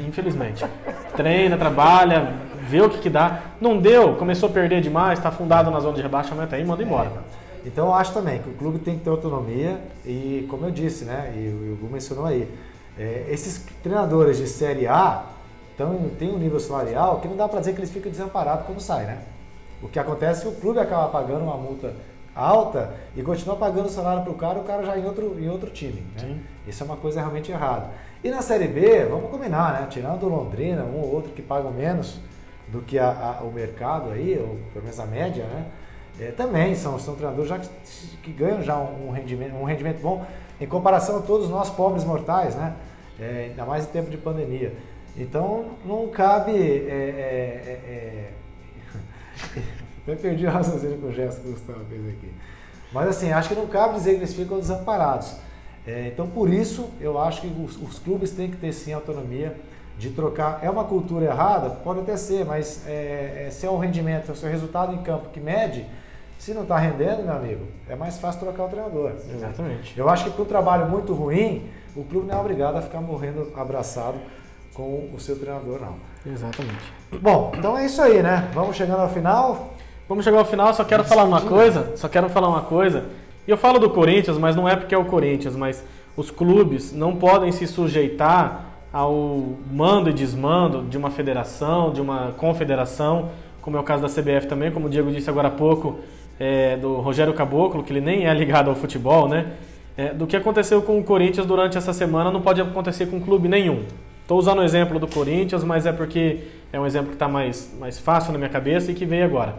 [0.00, 0.64] Infelizmente.
[1.16, 2.34] Treina, trabalha,
[2.68, 3.42] vê o que, que dá.
[3.60, 7.10] Não deu, começou a perder demais, está afundado na zona de rebaixamento aí, manda embora.
[7.64, 11.04] Então eu acho também que o clube tem que ter autonomia e, como eu disse,
[11.04, 12.48] né, e o Hugo mencionou aí,
[12.98, 15.24] é, esses treinadores de Série A
[15.76, 18.80] tão, têm um nível salarial que não dá para dizer que eles ficam desamparados quando
[18.80, 19.18] saem, né?
[19.82, 21.94] O que acontece é que o clube acaba pagando uma multa
[22.34, 25.48] alta e continua pagando o salário para o cara, o cara já em outro, em
[25.48, 26.02] outro time.
[26.16, 26.38] Né?
[26.66, 27.88] Isso é uma coisa realmente errada.
[28.22, 29.86] E na Série B, vamos combinar, né?
[29.88, 32.18] Tirando Londrina, um ou outro que pagam menos
[32.68, 35.66] do que a- a- o mercado aí, ou pelo menos a média, né?
[36.20, 37.68] É, também são, são treinadores já que,
[38.22, 40.24] que ganham já um, rendimento, um rendimento bom
[40.60, 42.74] em comparação a todos nós pobres mortais, né?
[43.18, 44.74] É, ainda mais em tempo de pandemia.
[45.16, 46.52] Então não cabe.
[46.52, 48.30] É, é, é,
[50.06, 50.16] é...
[50.20, 52.32] Perdi o raciocínio com o gesto que o Gustavo fez aqui.
[52.92, 55.36] Mas assim, acho que não cabe dizer que eles ficam desamparados.
[55.86, 59.56] É, então por isso eu acho que os, os clubes têm que ter sim autonomia
[59.98, 60.60] de trocar.
[60.62, 61.70] É uma cultura errada?
[61.70, 65.02] Pode até ser, mas é, é, se é o rendimento, se é o resultado em
[65.02, 65.86] campo que mede,
[66.38, 69.12] se não está rendendo, meu amigo, é mais fácil trocar o treinador.
[69.30, 69.98] Exatamente.
[69.98, 73.00] Eu acho que para um trabalho muito ruim, o clube não é obrigado a ficar
[73.00, 74.18] morrendo abraçado
[74.72, 75.96] com o seu treinador, não.
[76.24, 76.92] Exatamente.
[77.20, 78.48] Bom, então é isso aí, né?
[78.54, 79.74] Vamos chegando ao final.
[80.08, 83.04] Vamos chegar ao final, só quero falar uma coisa, só quero falar uma coisa.
[83.50, 85.84] E eu falo do Corinthians, mas não é porque é o Corinthians, mas
[86.16, 92.32] os clubes não podem se sujeitar ao mando e desmando de uma federação, de uma
[92.36, 93.30] confederação,
[93.60, 95.98] como é o caso da CBF também, como o Diego disse agora há pouco,
[96.38, 99.46] é, do Rogério Caboclo, que ele nem é ligado ao futebol, né?
[99.96, 103.48] É, do que aconteceu com o Corinthians durante essa semana não pode acontecer com clube
[103.48, 103.82] nenhum.
[104.22, 106.38] Estou usando o exemplo do Corinthians, mas é porque
[106.72, 109.56] é um exemplo que está mais, mais fácil na minha cabeça e que veio agora.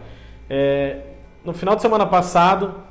[0.48, 0.96] É,
[1.44, 2.90] no final de semana passado,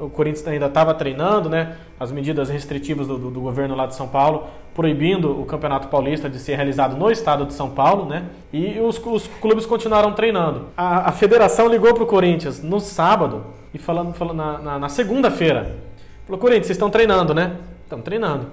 [0.00, 1.76] o Corinthians ainda estava treinando, né?
[1.98, 6.28] As medidas restritivas do, do, do, governo lá de São Paulo, proibindo o Campeonato Paulista
[6.28, 8.24] de ser realizado no estado de São Paulo, né?
[8.52, 10.66] E os, os clubes continuaram treinando.
[10.76, 14.88] A, a federação ligou para o Corinthians no sábado e falando, falando na, na, na
[14.88, 15.76] segunda-feira.
[16.26, 17.56] Falou, Corinthians, vocês estão treinando, né?
[17.84, 18.46] Estão treinando.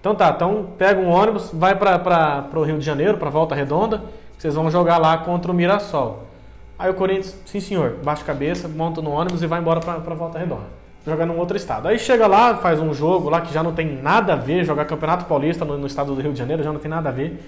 [0.00, 4.02] Então tá, então pega um ônibus, vai para o Rio de Janeiro, para Volta Redonda,
[4.36, 6.24] vocês vão jogar lá contra o Mirassol.
[6.78, 10.14] Aí o Corinthians, sim senhor, baixa a cabeça, monta no ônibus e vai embora para
[10.14, 10.84] Volta Redonda.
[11.06, 11.86] Jogar num outro estado.
[11.86, 14.84] Aí chega lá, faz um jogo lá que já não tem nada a ver, jogar
[14.86, 17.40] Campeonato Paulista no, no estado do Rio de Janeiro já não tem nada a ver.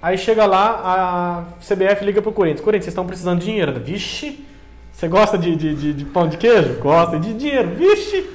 [0.00, 2.60] Aí chega lá, a CBF liga pro Corinthians.
[2.60, 3.78] Corinthians, vocês estão precisando de dinheiro.
[3.78, 4.44] Vixe,
[4.92, 6.80] você gosta de, de, de, de, pão de queijo?
[6.80, 7.70] Gosta de dinheiro.
[7.70, 8.28] Vixe!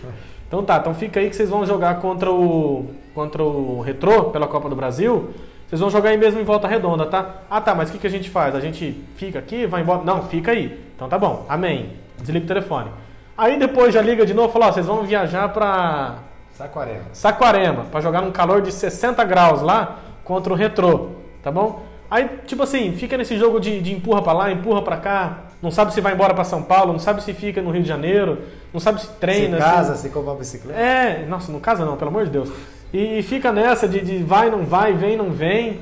[0.47, 4.47] Então tá, então fica aí que vocês vão jogar contra o contra o Retrô pela
[4.47, 5.29] Copa do Brasil.
[5.67, 7.41] Vocês vão jogar aí mesmo em volta redonda, tá?
[7.49, 8.55] Ah tá, mas o que, que a gente faz?
[8.55, 10.01] A gente fica aqui, vai embora?
[10.03, 10.79] Não, fica aí.
[10.95, 11.93] Então tá bom, amém.
[12.17, 12.89] Desliga o telefone.
[13.37, 16.15] Aí depois já liga de novo e fala, ó, vocês vão viajar pra
[16.57, 17.03] Saquarema.
[17.13, 21.09] Saquarema, pra jogar num calor de 60 graus lá contra o Retrô,
[21.43, 21.83] tá bom?
[22.09, 25.69] Aí, tipo assim, fica nesse jogo de, de empurra pra lá, empurra pra cá, não
[25.69, 28.39] sabe se vai embora pra São Paulo, não sabe se fica no Rio de Janeiro,
[28.73, 29.57] não sabe se treina.
[29.57, 30.79] Se casa, se, se compra bicicleta.
[30.79, 32.49] É, nossa, não casa não, pelo amor de Deus.
[32.93, 35.79] E, fica nessa de, de vai, não vai, vem, não vem.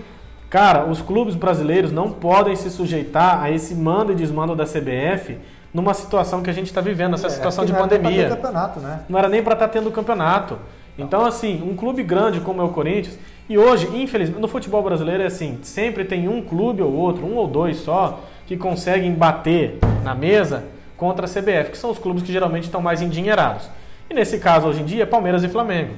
[0.50, 5.38] Cara, os clubes brasileiros não podem se sujeitar a esse mando e desmando da CBF
[5.74, 8.24] numa situação que a gente está vivendo, essa É, situação de não era pandemia.
[8.30, 9.02] ter campeonato, né?
[9.10, 10.58] Não era nem para estar tendo campeonato.
[10.98, 15.22] Então, assim, um clube grande como é o Corinthians, e hoje, infelizmente, no futebol brasileiro
[15.22, 19.78] é assim, sempre tem um clube ou outro, um ou dois só, que conseguem bater
[20.04, 20.64] na mesa
[20.96, 23.70] contra a CBF, que são os clubes que geralmente estão mais endinheirados.
[24.10, 25.92] E nesse caso, hoje em dia, é Palmeiras e Flamengo.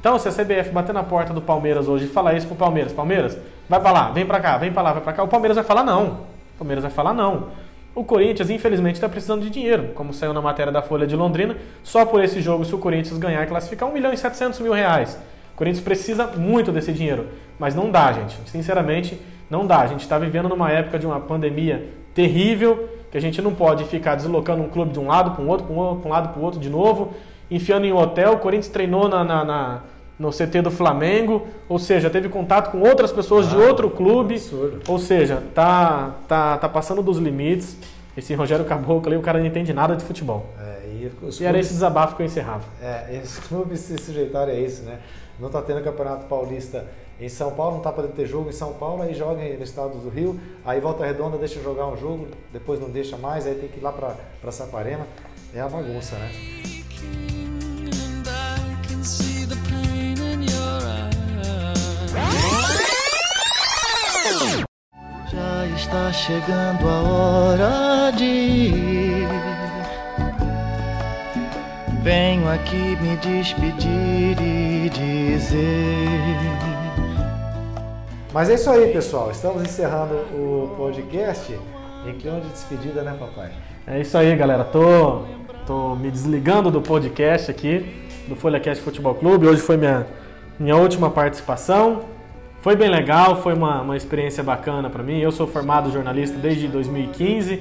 [0.00, 2.90] Então, se a CBF bater na porta do Palmeiras hoje e falar isso pro Palmeiras,
[2.90, 3.36] Palmeiras,
[3.68, 5.64] vai pra lá, vem pra cá, vem pra lá, vai pra cá, o Palmeiras vai
[5.64, 6.06] falar não.
[6.54, 7.48] O Palmeiras vai falar não.
[7.94, 11.54] O Corinthians, infelizmente, está precisando de dinheiro, como saiu na matéria da Folha de Londrina.
[11.82, 14.72] Só por esse jogo, se o Corinthians ganhar e classificar, 1 milhão e 700 mil
[14.72, 15.18] reais.
[15.52, 17.26] O Corinthians precisa muito desse dinheiro,
[17.58, 18.38] mas não dá, gente.
[18.48, 19.20] Sinceramente,
[19.50, 19.80] não dá.
[19.80, 23.84] A gente está vivendo numa época de uma pandemia terrível, que a gente não pode
[23.84, 26.44] ficar deslocando um clube de um lado para um outro, para um lado para o
[26.44, 27.12] outro de novo,
[27.50, 28.34] enfiando em um hotel.
[28.34, 29.80] O Corinthians treinou na, na, na-
[30.20, 34.34] no CT do Flamengo, ou seja, teve contato com outras pessoas de Ah, outro clube.
[34.34, 34.82] absurdo.
[34.86, 37.76] Ou seja, tá, tá, tá passando dos limites.
[38.16, 40.44] Esse Rogério Caboclo aí, o cara não entende nada de futebol.
[40.60, 42.64] É, e os E era clubes- esse desabafo que eu encerrava.
[42.82, 44.98] É, esses clubes se sujeitaram a isso, né?
[45.38, 46.84] Não tá tendo campeonato paulista
[47.18, 49.96] em São Paulo, não tá podendo ter jogo em São Paulo, aí joga no estado
[49.98, 53.68] do Rio, aí volta redonda, deixa jogar um jogo, depois não deixa mais, aí tem
[53.70, 55.06] que ir lá pra, pra Saquarema.
[55.54, 56.30] É uma bagunça, né?
[65.32, 69.28] Já está chegando a hora de ir.
[72.02, 75.60] Venho aqui me despedir e dizer.
[78.32, 79.30] Mas é isso aí, pessoal.
[79.30, 81.52] Estamos encerrando o podcast
[82.06, 83.50] em clima de despedida, né, papai?
[83.86, 84.64] É isso aí, galera.
[84.64, 85.24] Tô,
[85.66, 89.46] tô me desligando do podcast aqui, do FolhaCast Futebol Clube.
[89.46, 90.06] Hoje foi minha,
[90.60, 92.02] minha última participação.
[92.60, 95.18] Foi bem legal, foi uma, uma experiência bacana para mim.
[95.18, 97.58] Eu sou formado jornalista desde 2015,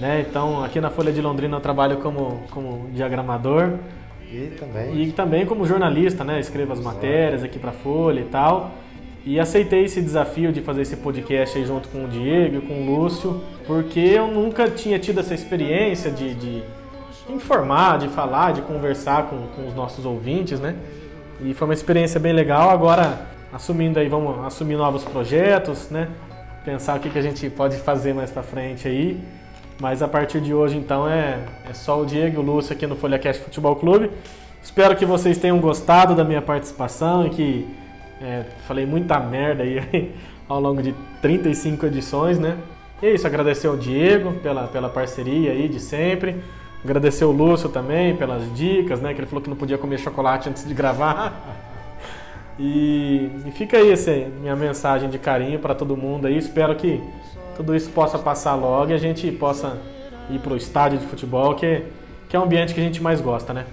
[0.00, 0.26] né?
[0.28, 3.74] Então aqui na Folha de Londrina eu trabalho como, como diagramador.
[4.28, 5.02] E também.
[5.02, 6.40] E também como jornalista, né?
[6.40, 8.72] Escrevo as matérias aqui pra Folha e tal.
[9.24, 12.74] E aceitei esse desafio de fazer esse podcast aí junto com o Diego e com
[12.74, 16.62] o Lúcio, porque eu nunca tinha tido essa experiência de, de
[17.30, 20.74] informar, de falar, de conversar com, com os nossos ouvintes, né?
[21.40, 22.70] E foi uma experiência bem legal.
[22.70, 26.08] Agora, assumindo aí, vamos assumir novos projetos, né?
[26.64, 29.20] Pensar o que, que a gente pode fazer mais pra frente aí.
[29.80, 32.86] Mas a partir de hoje, então, é, é só o Diego e o Lúcio aqui
[32.86, 34.10] no FolhaCast Futebol Clube.
[34.62, 37.68] Espero que vocês tenham gostado da minha participação e que
[38.20, 40.14] é, falei muita merda aí
[40.48, 42.56] ao longo de 35 edições, né?
[43.02, 46.36] E é isso, agradecer ao Diego pela, pela parceria aí de sempre.
[46.84, 49.14] Agradecer o Lúcio também pelas dicas, né?
[49.14, 51.32] Que ele falou que não podia comer chocolate antes de gravar.
[52.58, 56.36] E, e fica aí essa minha mensagem de carinho para todo mundo aí.
[56.36, 57.02] Espero que
[57.56, 59.78] tudo isso possa passar logo e a gente possa
[60.30, 61.82] ir pro estádio de futebol, que,
[62.28, 63.64] que é o ambiente que a gente mais gosta, né?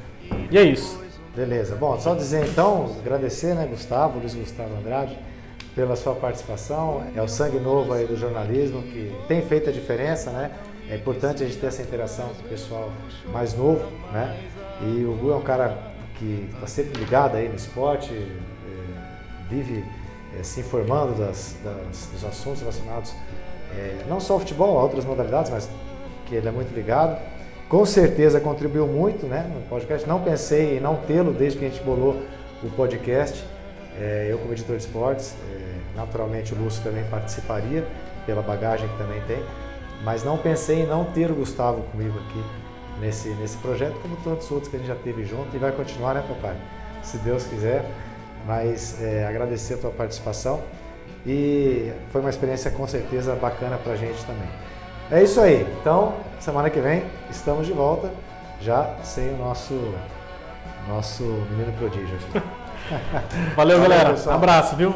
[0.50, 1.00] E é isso.
[1.36, 1.76] Beleza.
[1.76, 5.18] Bom, só dizer então, agradecer, né, Gustavo, Luiz Gustavo Andrade,
[5.76, 7.04] pela sua participação.
[7.16, 10.52] É o sangue novo aí do jornalismo que tem feito a diferença, né?
[10.92, 12.92] É importante a gente ter essa interação com o pessoal
[13.32, 14.38] mais novo, né?
[14.82, 15.78] E o Gu é um cara
[16.16, 19.86] que está sempre ligado aí no esporte, é, vive
[20.38, 23.14] é, se informando das, das- dos assuntos relacionados
[23.74, 25.70] é, não só ao futebol, a outras modalidades, mas
[26.26, 27.18] que ele é muito ligado.
[27.70, 30.06] Com certeza contribuiu muito né, no podcast.
[30.08, 32.22] Não pensei em não tê-lo desde que a gente bolou
[32.62, 33.42] o podcast.
[34.30, 35.36] Eu, como editor de esportes,
[35.96, 37.86] naturalmente o Lúcio também participaria,
[38.26, 39.42] pela bagagem que também tem.
[40.04, 42.44] Mas não pensei em não ter o Gustavo comigo aqui
[43.00, 45.72] nesse, nesse projeto, como todos os outros que a gente já teve junto e vai
[45.72, 46.56] continuar, né, papai?
[47.04, 47.86] Se Deus quiser.
[48.46, 50.62] Mas é, agradecer a tua participação
[51.26, 54.50] e foi uma experiência com certeza bacana pra gente também.
[55.12, 55.68] É isso aí.
[55.80, 58.10] Então, semana que vem estamos de volta,
[58.60, 59.94] já sem o nosso
[60.88, 62.42] nosso menino prodígio aqui.
[63.56, 64.10] Valeu, Valeu, galera.
[64.12, 64.36] pessoal.
[64.36, 64.96] Abraço, viu?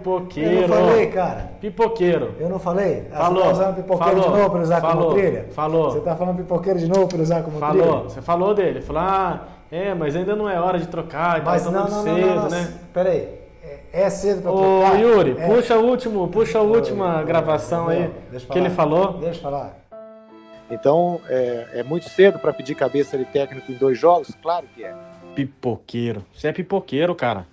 [0.00, 0.50] Pipoqueiro.
[0.62, 1.50] Eu não falei, cara.
[1.60, 2.34] Pipoqueiro.
[2.38, 3.06] Eu não falei?
[3.12, 3.42] Ah, Falou.
[3.42, 4.30] Você tá usando pipoqueiro Falou.
[4.32, 5.12] de novo para usar como Falou.
[5.14, 5.46] trilha?
[5.50, 5.90] Falou.
[5.90, 7.82] Você tá falando pipoqueiro de novo para usar como Falou.
[7.82, 8.02] trilha?
[8.10, 8.80] Você falou dele.
[8.80, 9.40] Falou, ah,
[9.70, 12.26] é, mas ainda não é hora de trocar, tá Mas tá não, não, não, cedo,
[12.26, 12.48] não, não.
[12.50, 12.74] né?
[12.92, 13.40] Peraí.
[13.92, 15.00] É, é cedo para Ô, trocar?
[15.00, 15.46] Yuri, É.
[15.46, 18.10] puxa o último, puxa a Ô, última ô, gravação ô, aí
[18.50, 18.90] que ele falar.
[18.96, 19.12] falou.
[19.18, 19.76] Deixa eu falar.
[20.70, 24.32] Então, é, é muito cedo para pedir cabeça de técnico em dois jogos?
[24.40, 24.94] Claro que é.
[25.34, 26.24] Pipoqueiro.
[26.34, 27.46] Você é pipoqueiro, cara.